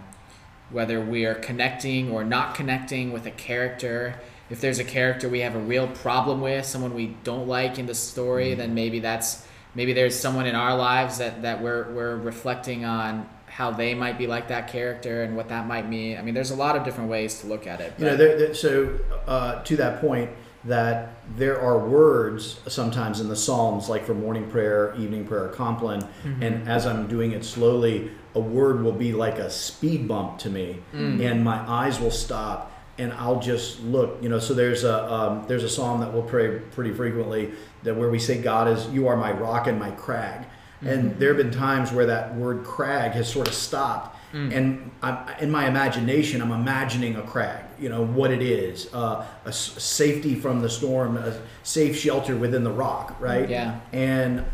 whether 0.70 1.00
we 1.00 1.24
are 1.26 1.34
connecting 1.34 2.12
or 2.12 2.22
not 2.22 2.54
connecting 2.54 3.12
with 3.12 3.26
a 3.26 3.30
character 3.32 4.20
if 4.50 4.60
there's 4.60 4.78
a 4.78 4.84
character 4.84 5.28
we 5.28 5.40
have 5.40 5.56
a 5.56 5.60
real 5.60 5.88
problem 5.88 6.40
with 6.40 6.64
someone 6.64 6.94
we 6.94 7.16
don't 7.24 7.48
like 7.48 7.76
in 7.76 7.86
the 7.86 7.94
story 7.94 8.54
then 8.54 8.72
maybe 8.72 9.00
that's 9.00 9.44
maybe 9.78 9.92
there's 9.92 10.18
someone 10.18 10.44
in 10.44 10.56
our 10.56 10.76
lives 10.76 11.18
that, 11.18 11.42
that 11.42 11.62
we're, 11.62 11.88
we're 11.92 12.16
reflecting 12.16 12.84
on 12.84 13.28
how 13.46 13.70
they 13.70 13.94
might 13.94 14.18
be 14.18 14.26
like 14.26 14.48
that 14.48 14.66
character 14.66 15.22
and 15.22 15.36
what 15.36 15.48
that 15.48 15.68
might 15.68 15.88
mean. 15.88 16.18
I 16.18 16.22
mean 16.22 16.34
there's 16.34 16.50
a 16.50 16.56
lot 16.56 16.76
of 16.76 16.84
different 16.84 17.08
ways 17.08 17.40
to 17.40 17.46
look 17.46 17.66
at 17.66 17.80
it 17.80 17.94
You 17.96 18.06
know, 18.06 18.16
there, 18.16 18.36
there, 18.36 18.54
so 18.54 18.98
uh, 19.26 19.62
to 19.62 19.76
that 19.76 20.00
point, 20.00 20.30
that 20.64 21.12
there 21.36 21.60
are 21.60 21.78
words 21.78 22.58
sometimes 22.66 23.20
in 23.20 23.28
the 23.28 23.36
Psalms, 23.36 23.88
like 23.88 24.04
for 24.04 24.14
morning 24.14 24.50
prayer, 24.50 24.92
evening 24.98 25.24
prayer, 25.24 25.48
compline, 25.48 26.02
and 26.40 26.68
as 26.68 26.84
I'm 26.84 27.06
doing 27.06 27.30
it 27.30 27.44
slowly, 27.44 28.10
a 28.34 28.40
word 28.40 28.82
will 28.82 28.92
be 29.06 29.12
like 29.12 29.38
a 29.38 29.48
speed 29.48 30.08
bump 30.08 30.38
to 30.40 30.50
me, 30.50 30.80
and 30.92 31.44
my 31.44 31.58
eyes 31.70 32.00
will 32.00 32.10
stop, 32.10 32.72
and 32.98 33.12
I'll 33.14 33.40
just 33.40 33.80
look. 33.80 34.18
You 34.22 34.28
know, 34.28 34.38
so 34.38 34.54
there's 34.54 34.84
a 34.84 35.12
um, 35.12 35.44
there's 35.48 35.64
a 35.64 35.68
psalm 35.68 36.00
that 36.00 36.12
we'll 36.12 36.22
pray 36.22 36.58
pretty 36.58 36.92
frequently 36.92 37.52
that 37.84 37.96
where 37.96 38.10
we 38.10 38.18
say, 38.18 38.40
"God 38.42 38.68
is 38.68 38.86
you 38.88 39.06
are 39.08 39.16
my 39.16 39.32
rock 39.32 39.66
and 39.66 39.78
my 39.78 39.90
crag," 39.92 40.46
and 40.82 41.18
there 41.18 41.28
have 41.28 41.36
been 41.38 41.50
times 41.52 41.92
where 41.92 42.06
that 42.06 42.34
word 42.36 42.64
crag 42.64 43.12
has 43.12 43.30
sort 43.32 43.48
of 43.48 43.54
stopped. 43.54 44.16
And 44.34 44.90
I'm, 45.02 45.16
in 45.40 45.50
my 45.50 45.66
imagination 45.66 46.42
i'm 46.42 46.52
imagining 46.52 47.16
a 47.16 47.22
crag 47.22 47.64
you 47.80 47.88
know 47.88 48.04
what 48.04 48.30
it 48.30 48.42
is 48.42 48.92
uh, 48.92 49.24
a 49.46 49.48
s- 49.48 49.82
safety 49.82 50.34
from 50.34 50.60
the 50.60 50.68
storm 50.68 51.16
a 51.16 51.40
safe 51.62 51.96
shelter 51.96 52.36
within 52.36 52.62
the 52.62 52.70
rock 52.70 53.16
right? 53.20 53.48
Yeah. 53.48 53.80
and 53.94 54.44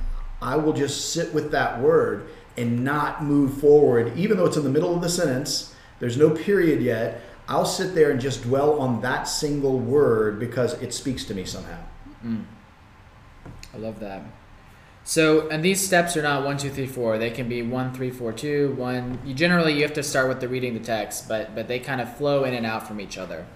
i 0.41 0.55
will 0.55 0.75
just 0.75 1.13
sit 1.13 1.35
with 1.35 1.51
that 1.51 1.81
word 1.81 2.29
and 2.57 2.85
not 2.85 3.25
move 3.25 3.59
forward 3.61 4.17
even 4.17 4.37
though 4.37 4.47
it's 4.47 4.57
in 4.57 4.63
the 4.63 4.71
middle 4.71 4.95
of 4.95 5.03
the 5.03 5.09
sentence. 5.09 5.75
There's 5.99 6.17
no 6.17 6.31
period 6.31 6.81
yet 6.81 7.21
i'll 7.49 7.67
sit 7.67 7.95
there 7.95 8.11
and 8.11 8.21
just 8.21 8.43
dwell 8.43 8.79
on 8.81 9.01
that 9.01 9.25
single 9.25 9.79
word 9.79 10.39
because 10.39 10.75
it 10.83 10.93
speaks 10.93 11.25
to 11.25 11.35
me 11.35 11.45
somehow 11.45 11.79
I 13.75 13.79
love 13.79 14.01
that. 14.01 14.23
So, 15.07 15.49
and 15.49 15.63
these 15.63 15.85
steps 15.85 16.17
are 16.17 16.23
not 16.23 16.45
one, 16.45 16.57
two, 16.57 16.71
three, 16.71 16.87
four. 16.87 17.19
They 17.19 17.31
can 17.31 17.49
be 17.49 17.61
one, 17.61 17.93
three, 17.93 18.11
four, 18.11 18.33
two, 18.33 18.73
one. 18.79 19.19
You 19.25 19.35
generally 19.35 19.75
you 19.75 19.83
have 19.83 19.93
to 19.95 20.03
start 20.03 20.29
with 20.29 20.41
the 20.41 20.49
reading 20.49 20.73
the 20.75 20.81
text, 20.81 21.29
but 21.29 21.55
but 21.55 21.69
they 21.69 21.79
kind 21.79 22.01
of 22.01 22.17
flow 22.17 22.45
in 22.45 22.55
and 22.55 22.65
out 22.65 22.89
from 22.89 23.01
each 23.01 23.19
other. 23.19 23.47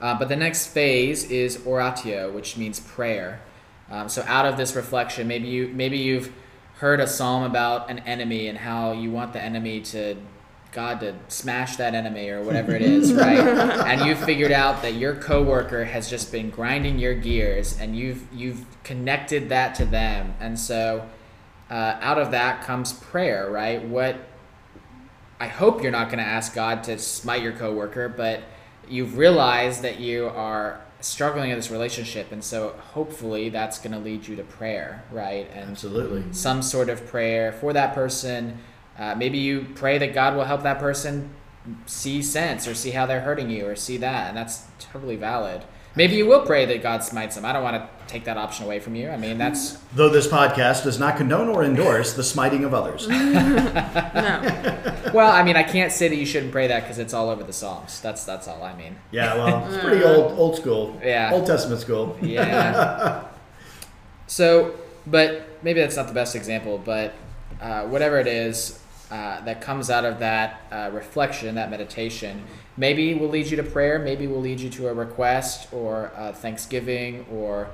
Uh, 0.00 0.18
but 0.18 0.28
the 0.28 0.36
next 0.36 0.66
phase 0.68 1.30
is 1.30 1.64
oratio, 1.64 2.32
which 2.32 2.56
means 2.56 2.80
prayer. 2.80 3.40
Um, 3.88 4.08
so 4.08 4.24
out 4.26 4.46
of 4.46 4.56
this 4.56 4.74
reflection, 4.74 5.28
maybe 5.28 5.46
you 5.46 5.68
maybe 5.68 5.98
you've 5.98 6.32
heard 6.78 6.98
a 6.98 7.06
psalm 7.06 7.44
about 7.44 7.88
an 7.88 8.00
enemy 8.00 8.48
and 8.48 8.58
how 8.58 8.92
you 8.92 9.10
want 9.12 9.32
the 9.32 9.40
enemy 9.40 9.80
to 9.80 10.16
God 10.72 11.00
to 11.00 11.14
smash 11.28 11.76
that 11.76 11.94
enemy 11.94 12.28
or 12.28 12.42
whatever 12.42 12.74
it 12.74 12.82
is, 12.82 13.12
right? 13.14 13.38
and 13.38 14.04
you've 14.04 14.22
figured 14.24 14.52
out 14.52 14.82
that 14.82 14.94
your 14.94 15.14
coworker 15.14 15.84
has 15.84 16.10
just 16.10 16.30
been 16.30 16.50
grinding 16.50 16.98
your 16.98 17.14
gears, 17.14 17.78
and 17.78 17.96
you've 17.96 18.26
you've 18.32 18.64
connected 18.82 19.48
that 19.48 19.74
to 19.76 19.84
them, 19.84 20.34
and 20.40 20.58
so 20.58 21.08
uh, 21.70 21.98
out 22.00 22.18
of 22.18 22.30
that 22.30 22.62
comes 22.62 22.92
prayer, 22.92 23.50
right? 23.50 23.82
What 23.82 24.16
I 25.40 25.48
hope 25.48 25.82
you're 25.82 25.92
not 25.92 26.08
going 26.08 26.18
to 26.18 26.24
ask 26.24 26.54
God 26.54 26.84
to 26.84 26.98
smite 26.98 27.42
your 27.42 27.52
coworker, 27.52 28.08
but 28.08 28.42
you've 28.88 29.18
realized 29.18 29.82
that 29.82 30.00
you 30.00 30.26
are 30.28 30.80
struggling 31.00 31.50
in 31.50 31.56
this 31.56 31.70
relationship, 31.70 32.32
and 32.32 32.42
so 32.42 32.70
hopefully 32.92 33.48
that's 33.48 33.78
going 33.78 33.92
to 33.92 33.98
lead 33.98 34.26
you 34.26 34.36
to 34.36 34.42
prayer, 34.42 35.04
right? 35.10 35.48
And 35.52 35.70
Absolutely. 35.70 36.24
some 36.32 36.62
sort 36.62 36.88
of 36.88 37.06
prayer 37.06 37.52
for 37.52 37.72
that 37.72 37.94
person. 37.94 38.58
Uh, 38.98 39.14
maybe 39.14 39.38
you 39.38 39.66
pray 39.74 39.98
that 39.98 40.14
God 40.14 40.34
will 40.36 40.44
help 40.44 40.62
that 40.62 40.78
person 40.78 41.30
see 41.86 42.22
sense 42.22 42.66
or 42.66 42.74
see 42.74 42.90
how 42.90 43.06
they're 43.06 43.20
hurting 43.20 43.50
you 43.50 43.66
or 43.66 43.76
see 43.76 43.96
that, 43.98 44.28
and 44.28 44.36
that's 44.36 44.64
totally 44.78 45.16
valid. 45.16 45.62
Maybe 45.96 46.16
you 46.16 46.26
will 46.26 46.42
pray 46.42 46.66
that 46.66 46.82
God 46.82 47.02
smites 47.02 47.36
them. 47.36 47.46
I 47.46 47.54
don't 47.54 47.62
want 47.62 47.76
to 47.76 47.88
take 48.06 48.24
that 48.24 48.36
option 48.36 48.66
away 48.66 48.80
from 48.80 48.94
you. 48.94 49.08
I 49.08 49.16
mean, 49.16 49.38
that's 49.38 49.72
Though 49.94 50.10
this 50.10 50.26
podcast 50.26 50.84
does 50.84 50.98
not 50.98 51.16
condone 51.16 51.48
or 51.48 51.64
endorse 51.64 52.12
the 52.12 52.22
smiting 52.22 52.64
of 52.64 52.74
others. 52.74 53.08
No. 54.16 55.12
well. 55.14 55.30
I 55.30 55.42
mean, 55.42 55.56
I 55.56 55.62
can't 55.62 55.92
say 55.92 56.08
that 56.08 56.16
you 56.16 56.26
shouldn't 56.26 56.52
pray 56.52 56.66
that 56.66 56.82
because 56.82 56.98
it's 56.98 57.14
all 57.14 57.30
over 57.30 57.42
the 57.42 57.52
Psalms. 57.52 58.00
That's 58.00 58.24
that's 58.24 58.48
all 58.48 58.62
I 58.62 58.74
mean. 58.74 58.96
Yeah, 59.10 59.34
well, 59.36 59.66
it's 59.66 59.82
pretty 59.82 60.04
old, 60.04 60.32
old 60.38 60.56
school. 60.56 60.98
Yeah. 61.02 61.30
Old 61.32 61.46
Testament 61.46 61.80
school. 61.80 62.16
Yeah. 62.20 63.24
so, 64.26 64.74
but 65.06 65.62
maybe 65.62 65.80
that's 65.80 65.96
not 65.96 66.08
the 66.08 66.14
best 66.14 66.34
example, 66.34 66.78
but 66.78 67.14
uh, 67.60 67.84
whatever 67.84 68.18
it 68.18 68.26
is 68.26 68.80
uh, 69.10 69.40
that 69.44 69.60
comes 69.60 69.88
out 69.90 70.04
of 70.04 70.18
that 70.18 70.60
uh, 70.72 70.90
reflection, 70.92 71.54
that 71.54 71.70
meditation, 71.70 72.42
maybe 72.76 73.14
will 73.14 73.28
lead 73.28 73.46
you 73.46 73.56
to 73.56 73.62
prayer, 73.62 73.98
maybe 73.98 74.26
will 74.26 74.40
lead 74.40 74.60
you 74.60 74.68
to 74.70 74.88
a 74.88 74.94
request 74.94 75.72
or 75.72 76.10
uh, 76.16 76.32
thanksgiving 76.32 77.24
or 77.32 77.68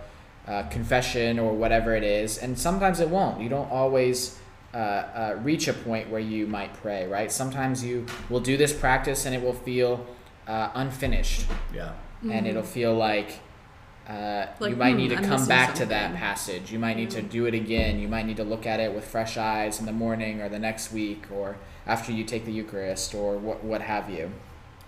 uh, 0.46 0.62
confession 0.64 1.38
or 1.38 1.52
whatever 1.54 1.94
it 1.94 2.02
is. 2.02 2.38
And 2.38 2.58
sometimes 2.58 3.00
it 3.00 3.08
won't. 3.08 3.40
You 3.40 3.48
don't 3.48 3.70
always. 3.70 4.38
Uh, 4.74 4.78
uh, 4.78 5.38
reach 5.42 5.68
a 5.68 5.72
point 5.74 6.08
where 6.08 6.18
you 6.18 6.46
might 6.46 6.72
pray, 6.72 7.06
right? 7.06 7.30
Sometimes 7.30 7.84
you 7.84 8.06
will 8.30 8.40
do 8.40 8.56
this 8.56 8.72
practice 8.72 9.26
and 9.26 9.34
it 9.34 9.42
will 9.42 9.52
feel 9.52 10.06
uh, 10.48 10.70
unfinished 10.74 11.44
Yeah. 11.74 11.92
and 12.22 12.46
it'll 12.46 12.62
feel 12.62 12.94
like 12.94 13.40
uh, 14.08 14.46
Like, 14.58 14.70
you 14.70 14.76
might 14.76 14.92
hmm, 14.92 14.98
need 14.98 15.08
to 15.08 15.16
I'm 15.16 15.22
come 15.24 15.32
missing 15.32 15.48
back 15.48 15.74
to 15.76 15.86
that 15.86 16.14
passage. 16.16 16.72
You 16.72 16.78
might 16.78 16.96
need 16.96 17.10
to 17.10 17.22
do 17.22 17.46
it 17.46 17.54
again. 17.54 17.98
You 17.98 18.08
might 18.08 18.26
need 18.26 18.36
to 18.38 18.44
look 18.44 18.66
at 18.66 18.80
it 18.80 18.94
with 18.94 19.04
fresh 19.04 19.36
eyes 19.36 19.80
in 19.80 19.86
the 19.86 19.92
morning 19.92 20.40
or 20.40 20.48
the 20.48 20.58
next 20.58 20.92
week 20.92 21.26
or 21.30 21.56
after 21.86 22.12
you 22.12 22.24
take 22.24 22.44
the 22.44 22.52
Eucharist 22.52 23.14
or 23.14 23.36
what, 23.36 23.62
what 23.64 23.82
have 23.82 24.10
you. 24.10 24.32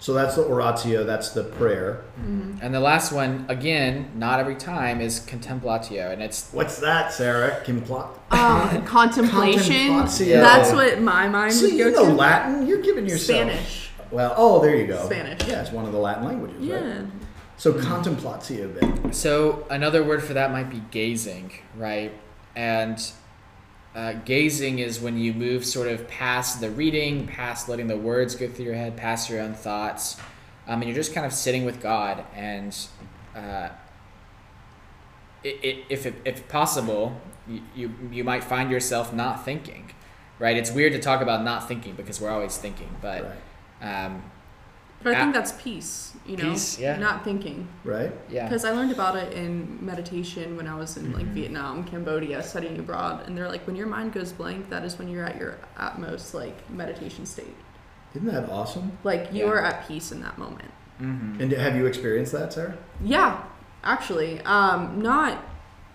So 0.00 0.12
that's 0.12 0.34
the 0.36 0.42
oratio, 0.44 1.04
that's 1.04 1.30
the 1.30 1.44
prayer. 1.44 2.04
And 2.18 2.74
the 2.74 2.80
last 2.80 3.10
one, 3.10 3.46
again, 3.48 4.10
not 4.16 4.38
every 4.38 4.56
time, 4.56 5.00
is 5.00 5.20
contemplatio. 5.20 6.12
And 6.12 6.20
it's 6.22 6.50
What's 6.52 6.78
that, 6.80 7.12
Sarah? 7.12 7.62
Compla- 7.64 8.08
Um, 8.30 8.84
contemplation. 8.86 9.92
Contemplatio. 9.92 10.40
That's 10.40 10.72
what 10.72 11.00
my 11.00 11.28
mind 11.28 11.54
See, 11.54 11.70
would 11.70 11.78
go 11.78 11.84
you 11.86 11.90
know 11.92 12.06
to. 12.10 12.12
Latin. 12.12 12.66
You're 12.66 12.82
giving 12.82 13.06
yourself. 13.08 13.48
Spanish. 13.48 13.90
Well, 14.10 14.34
oh, 14.36 14.60
there 14.60 14.76
you 14.76 14.86
go. 14.86 15.06
Spanish. 15.06 15.48
Yeah, 15.48 15.62
it's 15.62 15.72
one 15.72 15.86
of 15.86 15.92
the 15.92 15.98
Latin 15.98 16.24
languages, 16.24 16.58
right? 16.68 17.06
So 17.64 17.72
contemplatio 17.72 18.78
then. 18.78 19.14
So 19.14 19.66
another 19.70 20.04
word 20.04 20.22
for 20.22 20.34
that 20.34 20.52
might 20.52 20.68
be 20.68 20.82
gazing, 20.90 21.50
right? 21.74 22.12
And 22.54 23.02
uh, 23.94 24.12
gazing 24.26 24.80
is 24.80 25.00
when 25.00 25.16
you 25.16 25.32
move 25.32 25.64
sort 25.64 25.88
of 25.88 26.06
past 26.06 26.60
the 26.60 26.68
reading, 26.68 27.26
past 27.26 27.70
letting 27.70 27.86
the 27.86 27.96
words 27.96 28.34
go 28.34 28.48
through 28.48 28.66
your 28.66 28.74
head, 28.74 28.98
past 28.98 29.30
your 29.30 29.40
own 29.40 29.54
thoughts, 29.54 30.18
um, 30.66 30.82
and 30.82 30.84
you're 30.84 30.94
just 30.94 31.14
kind 31.14 31.24
of 31.24 31.32
sitting 31.32 31.64
with 31.64 31.80
God. 31.80 32.26
And 32.34 32.76
uh, 33.34 33.70
it, 35.42 35.58
it, 35.64 35.84
if 35.88 36.04
it, 36.04 36.16
if 36.26 36.46
possible, 36.48 37.18
you, 37.48 37.62
you 37.74 37.94
you 38.12 38.24
might 38.24 38.44
find 38.44 38.70
yourself 38.70 39.10
not 39.14 39.42
thinking, 39.42 39.90
right? 40.38 40.58
It's 40.58 40.70
weird 40.70 40.92
to 40.92 40.98
talk 40.98 41.22
about 41.22 41.42
not 41.42 41.66
thinking 41.66 41.94
because 41.94 42.20
we're 42.20 42.28
always 42.28 42.58
thinking, 42.58 42.94
but 43.00 43.34
Right. 43.80 44.04
um, 44.04 44.22
But 45.04 45.14
I 45.14 45.20
think 45.20 45.36
Ah. 45.36 45.38
that's 45.38 45.52
peace, 45.62 46.14
you 46.26 46.36
know? 46.38 46.50
Peace, 46.50 46.78
yeah. 46.80 46.96
Not 46.98 47.22
thinking. 47.24 47.68
Right? 47.84 48.10
yeah, 48.30 48.44
Because 48.48 48.64
I 48.64 48.70
learned 48.72 48.90
about 48.90 49.14
it 49.16 49.32
in 49.34 49.78
meditation 49.84 50.56
when 50.56 50.66
I 50.66 50.74
was 50.76 50.96
in 50.96 51.12
like 51.12 51.26
Vietnam, 51.26 51.84
Cambodia, 51.84 52.42
studying 52.42 52.78
abroad, 52.78 53.26
and 53.26 53.36
they're 53.38 53.48
like, 53.48 53.66
when 53.66 53.76
your 53.76 53.86
mind 53.86 54.14
goes 54.14 54.32
blank, 54.32 54.70
that 54.70 54.82
is 54.82 54.98
when 54.98 55.08
you're 55.08 55.24
at 55.24 55.36
your 55.38 55.58
utmost 55.76 56.34
like 56.34 56.68
meditation 56.70 57.26
state. 57.26 57.54
Isn't 58.14 58.26
that 58.28 58.48
awesome? 58.48 58.96
Like 59.04 59.28
you 59.32 59.44
Yeah. 59.44 59.50
are 59.52 59.62
at 59.62 59.86
peace 59.86 60.10
in 60.10 60.20
that 60.22 60.38
moment. 60.38 60.70
hmm 60.98 61.36
And 61.40 61.52
have 61.52 61.76
you 61.76 61.86
experienced 61.86 62.32
that, 62.32 62.52
Sarah? 62.52 62.78
Yeah, 63.02 63.42
actually, 63.82 64.40
um, 64.42 65.02
not 65.02 65.38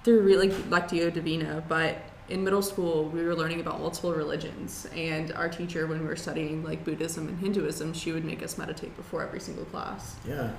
through 0.03 0.21
really 0.21 0.49
Lectio 0.49 1.11
Divina, 1.11 1.63
but 1.67 1.95
in 2.29 2.43
middle 2.43 2.61
school 2.61 3.05
we 3.05 3.23
were 3.23 3.35
learning 3.35 3.59
about 3.59 3.79
multiple 3.79 4.13
religions, 4.13 4.87
and 4.95 5.31
our 5.33 5.49
teacher, 5.49 5.87
when 5.87 5.99
we 6.01 6.07
were 6.07 6.15
studying 6.15 6.63
like 6.63 6.83
Buddhism 6.83 7.27
and 7.27 7.39
Hinduism, 7.39 7.93
she 7.93 8.11
would 8.11 8.25
make 8.25 8.41
us 8.43 8.57
meditate 8.57 8.95
before 8.95 9.23
every 9.23 9.39
single 9.39 9.65
class. 9.65 10.15
Yeah. 10.27 10.51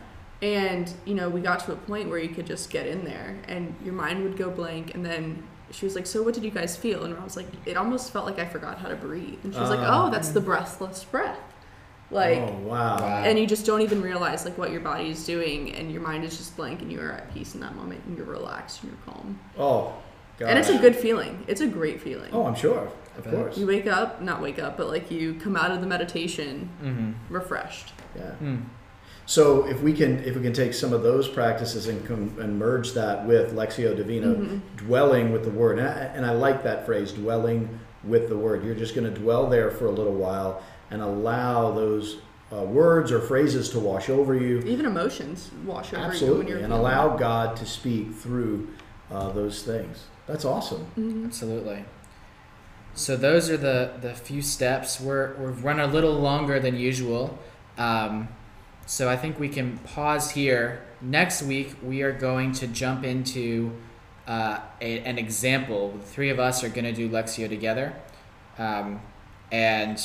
And 0.42 0.92
you 1.04 1.14
know, 1.14 1.28
we 1.28 1.40
got 1.40 1.60
to 1.66 1.72
a 1.72 1.76
point 1.76 2.08
where 2.08 2.18
you 2.18 2.30
could 2.30 2.46
just 2.46 2.70
get 2.70 2.86
in 2.86 3.04
there, 3.04 3.36
and 3.46 3.74
your 3.84 3.94
mind 3.94 4.22
would 4.24 4.36
go 4.36 4.50
blank, 4.50 4.94
and 4.94 5.04
then. 5.04 5.42
She 5.72 5.86
was 5.86 5.94
like, 5.94 6.04
"So, 6.08 6.20
what 6.24 6.34
did 6.34 6.42
you 6.42 6.50
guys 6.50 6.76
feel?" 6.76 7.04
And 7.04 7.16
I 7.16 7.22
was 7.22 7.36
like, 7.36 7.46
"It 7.64 7.76
almost 7.76 8.12
felt 8.12 8.26
like 8.26 8.40
I 8.40 8.44
forgot 8.44 8.78
how 8.78 8.88
to 8.88 8.96
breathe." 8.96 9.38
And 9.44 9.54
she 9.54 9.60
was 9.60 9.70
like, 9.70 9.78
Oh. 9.78 10.06
"Oh, 10.06 10.10
that's 10.10 10.30
the 10.30 10.40
breathless 10.40 11.04
breath." 11.04 11.38
Like, 12.10 12.38
oh 12.38 12.52
wow. 12.64 12.98
Wow. 12.98 13.22
and 13.24 13.38
you 13.38 13.46
just 13.46 13.64
don't 13.64 13.82
even 13.82 14.02
realize 14.02 14.44
like 14.44 14.58
what 14.58 14.72
your 14.72 14.80
body 14.80 15.10
is 15.10 15.24
doing 15.24 15.72
and 15.76 15.92
your 15.92 16.02
mind 16.02 16.24
is 16.24 16.36
just 16.36 16.56
blank 16.56 16.82
and 16.82 16.90
you 16.90 17.00
are 17.00 17.12
at 17.12 17.32
peace 17.32 17.54
in 17.54 17.60
that 17.60 17.76
moment 17.76 18.00
and 18.04 18.16
you're 18.18 18.26
relaxed 18.26 18.82
and 18.82 18.90
you're 18.90 19.00
calm 19.14 19.38
Oh. 19.56 19.92
God. 20.40 20.48
and 20.50 20.58
it's 20.58 20.68
a 20.70 20.78
good 20.78 20.96
feeling 20.96 21.44
it's 21.46 21.60
a 21.60 21.66
great 21.68 22.00
feeling 22.00 22.30
Oh, 22.32 22.46
I'm 22.46 22.54
sure. 22.56 22.90
Of 23.18 23.24
course. 23.30 23.56
you 23.58 23.66
wake 23.66 23.86
up 23.86 24.20
not 24.22 24.40
wake 24.42 24.58
up 24.58 24.76
but 24.76 24.88
like 24.88 25.10
you 25.10 25.34
come 25.34 25.54
out 25.56 25.70
of 25.70 25.80
the 25.80 25.86
meditation 25.86 26.68
hmm 26.80 27.12
refreshed 27.32 27.92
Yeah. 28.16 28.32
Mm. 28.42 28.62
So 29.26 29.66
if 29.68 29.80
we 29.80 29.92
can 29.92 30.24
if 30.24 30.34
we 30.34 30.42
can 30.42 30.52
take 30.52 30.74
some 30.74 30.92
of 30.92 31.02
those 31.04 31.28
practices 31.28 31.86
and 31.86 32.04
com- 32.08 32.36
and 32.40 32.58
merge 32.58 32.92
that 32.94 33.26
with 33.26 33.54
Lectio 33.54 33.94
Divina, 33.96 34.26
Mm-hmm. 34.28 34.76
dwelling 34.86 35.30
with 35.32 35.44
the 35.44 35.50
word, 35.50 35.78
and 35.78 35.86
I, 35.88 35.92
and 36.16 36.26
I 36.26 36.32
like 36.32 36.64
that 36.64 36.84
phrase, 36.86 37.12
dwelling 37.12 37.78
with 38.02 38.28
the 38.28 38.36
word. 38.36 38.64
You're 38.64 38.74
just 38.74 38.94
going 38.96 39.12
to 39.12 39.20
dwell 39.20 39.48
there 39.48 39.70
for 39.70 39.86
a 39.86 39.90
little 39.92 40.14
while 40.14 40.62
and 40.90 41.00
allow 41.02 41.70
those 41.70 42.16
uh, 42.52 42.64
words 42.64 43.12
or 43.12 43.20
phrases 43.20 43.68
to 43.70 43.78
wash 43.78 44.08
over 44.10 44.34
you. 44.34 44.58
even 44.62 44.84
emotions 44.86 45.50
wash 45.64 45.92
over 45.92 45.96
you 45.96 46.02
when 46.02 46.10
Absolutely, 46.10 46.48
you're 46.50 46.58
and 46.64 46.72
allow 46.72 47.16
God 47.16 47.56
to 47.58 47.66
speak 47.66 48.12
through 48.12 48.68
uh, 49.12 49.30
those 49.30 49.62
things. 49.62 50.06
That's 50.30 50.44
awesome. 50.44 50.86
Mhm. 50.96 51.24
Absolutely. 51.26 51.84
So 52.94 53.16
those 53.16 53.50
are 53.50 53.56
the 53.56 53.92
the 54.00 54.14
few 54.14 54.42
steps. 54.42 55.00
We're 55.00 55.34
we've 55.36 55.64
run 55.64 55.80
a 55.80 55.86
little 55.86 56.14
longer 56.14 56.58
than 56.60 56.76
usual, 56.76 57.38
um, 57.78 58.28
so 58.86 59.08
I 59.08 59.16
think 59.16 59.38
we 59.38 59.48
can 59.48 59.78
pause 59.78 60.30
here. 60.32 60.82
Next 61.00 61.42
week 61.42 61.76
we 61.82 62.02
are 62.02 62.12
going 62.12 62.52
to 62.52 62.66
jump 62.66 63.04
into 63.04 63.72
uh, 64.26 64.58
a, 64.80 65.00
an 65.00 65.18
example. 65.18 65.92
The 65.92 66.04
three 66.04 66.30
of 66.30 66.38
us 66.38 66.62
are 66.62 66.68
going 66.68 66.84
to 66.84 66.92
do 66.92 67.08
Lectio 67.08 67.48
together, 67.48 67.94
um, 68.58 69.00
and 69.50 70.00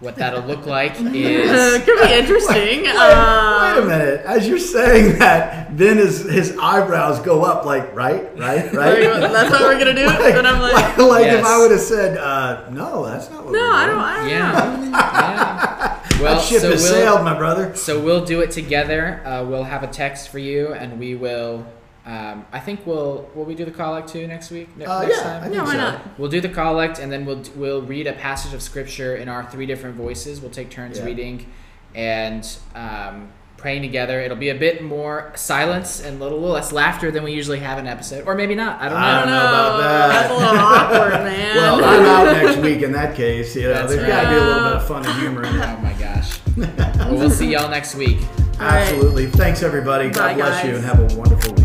what 0.00 0.16
that'll 0.16 0.42
look 0.42 0.66
like 0.78 0.92
is 1.00 1.82
could 1.84 2.02
be 2.02 2.12
interesting 2.12 2.82
Wait, 2.82 2.96
um, 2.96 3.76
wait 3.76 3.82
a 3.82 3.86
minute. 3.86 4.20
As 4.26 4.48
you're 4.48 4.58
saying 4.58 5.18
that, 5.18 5.76
then 5.76 5.96
his 5.96 6.22
his 6.24 6.56
eyebrows 6.60 7.20
go 7.20 7.42
up 7.44 7.64
like 7.64 7.94
right, 7.94 8.36
right, 8.38 8.72
right. 8.72 9.00
That's 9.00 9.54
how 9.56 9.64
we're 9.64 9.78
gonna 9.78 9.94
do 9.94 10.04
it 10.04 10.34
and 10.36 10.46
i'm 10.46 10.60
like 10.60 10.74
like, 10.74 10.98
like 10.98 11.26
if 11.26 11.44
I 11.44 11.58
would 11.58 11.70
have 11.70 11.80
said, 11.80 12.18
uh, 12.18 12.68
no, 12.70 13.06
that's 13.06 13.30
not 13.30 13.44
what 13.44 13.52
no 13.52 13.58
we're 13.60 13.72
i 13.72 13.86
doing. 13.86 13.96
don't 13.96 14.04
i 14.04 14.16
don't 14.18 14.28
yeah, 14.28 14.52
know 14.52 14.90
yeah. 14.90 16.00
Well, 16.20 16.36
that 16.36 16.44
ship 16.44 16.60
so 16.60 16.70
has 16.70 16.82
we'll, 16.82 16.92
sailed, 16.92 17.24
my 17.24 17.36
brother. 17.36 17.74
So 17.74 18.00
we'll 18.02 18.24
do 18.24 18.40
it 18.40 18.52
together. 18.52 19.20
Uh, 19.26 19.44
we'll 19.44 19.64
have 19.64 19.82
a 19.82 19.88
text 19.88 20.28
for 20.28 20.38
you, 20.38 20.72
and 20.72 20.98
we 21.00 21.16
will. 21.16 21.66
Um, 22.06 22.44
I 22.52 22.60
think 22.60 22.86
we'll 22.86 23.30
will 23.34 23.44
we 23.46 23.54
do 23.54 23.64
the 23.64 23.70
collect 23.70 24.08
too 24.10 24.26
next 24.26 24.50
week? 24.50 24.76
Ne- 24.76 24.84
Uh, 24.84 25.02
next 25.02 25.16
yeah, 25.16 25.22
time? 25.22 25.38
I 25.40 25.44
think 25.44 25.54
yeah 25.54 25.62
why 25.64 25.72
so. 25.72 25.76
not 25.78 26.18
We'll 26.18 26.30
do 26.30 26.40
the 26.42 26.50
collect, 26.50 26.98
and 26.98 27.10
then 27.10 27.24
we'll 27.24 27.42
we'll 27.56 27.82
read 27.82 28.06
a 28.06 28.12
passage 28.12 28.52
of 28.52 28.60
scripture 28.62 29.16
in 29.16 29.28
our 29.28 29.48
three 29.50 29.64
different 29.66 29.96
voices. 29.96 30.40
We'll 30.40 30.50
take 30.50 30.68
turns 30.70 30.98
Yeah. 30.98 31.06
reading, 31.06 31.46
and 31.94 32.46
um, 32.74 33.28
praying 33.56 33.80
together. 33.80 34.20
It'll 34.20 34.36
be 34.36 34.50
a 34.50 34.54
bit 34.54 34.82
more 34.84 35.32
silence 35.36 36.02
and 36.04 36.20
a 36.20 36.22
little, 36.22 36.38
little 36.38 36.52
less 36.54 36.72
laughter 36.72 37.10
than 37.10 37.22
we 37.24 37.32
usually 37.32 37.60
have 37.60 37.78
in 37.78 37.86
an 37.86 37.92
episode, 37.92 38.26
or 38.26 38.34
maybe 38.34 38.54
not. 38.54 38.82
I 38.82 38.90
don't 38.90 39.00
know. 39.00 39.06
I 39.06 39.18
don't 39.20 39.28
know 39.30 39.48
about 39.48 39.78
that. 39.78 40.08
that's 40.08 40.30
a 40.30 40.36
little 40.36 40.58
awkward 40.58 41.24
man 41.24 41.56
Well, 41.56 41.84
I'm 41.84 42.04
out 42.04 42.42
next 42.42 42.58
week 42.58 42.82
in 42.82 42.92
that 42.92 43.16
case. 43.16 43.56
You 43.56 43.62
know, 43.62 43.68
That's 43.72 43.94
there's 43.94 44.06
got 44.06 44.24
to 44.24 44.28
be 44.28 44.34
a 44.34 44.40
little 44.44 44.64
bit 44.64 44.72
of 44.76 44.86
fun 44.86 45.06
and 45.06 45.20
humor 45.20 45.44
in 45.44 45.54
Oh 45.56 45.78
my 45.78 45.94
gosh. 45.94 46.38
well, 46.58 47.16
we'll 47.16 47.30
see 47.30 47.50
y'all 47.52 47.70
next 47.70 47.94
week. 47.94 48.18
All 48.20 48.66
right. 48.66 48.82
Absolutely. 48.82 49.28
Thanks, 49.28 49.62
everybody. 49.62 50.10
God 50.10 50.32
Bye, 50.32 50.34
bless 50.34 50.64
you 50.66 50.74
and 50.76 50.84
have 50.84 50.98
a 51.00 51.16
wonderful 51.16 51.54
week. 51.54 51.63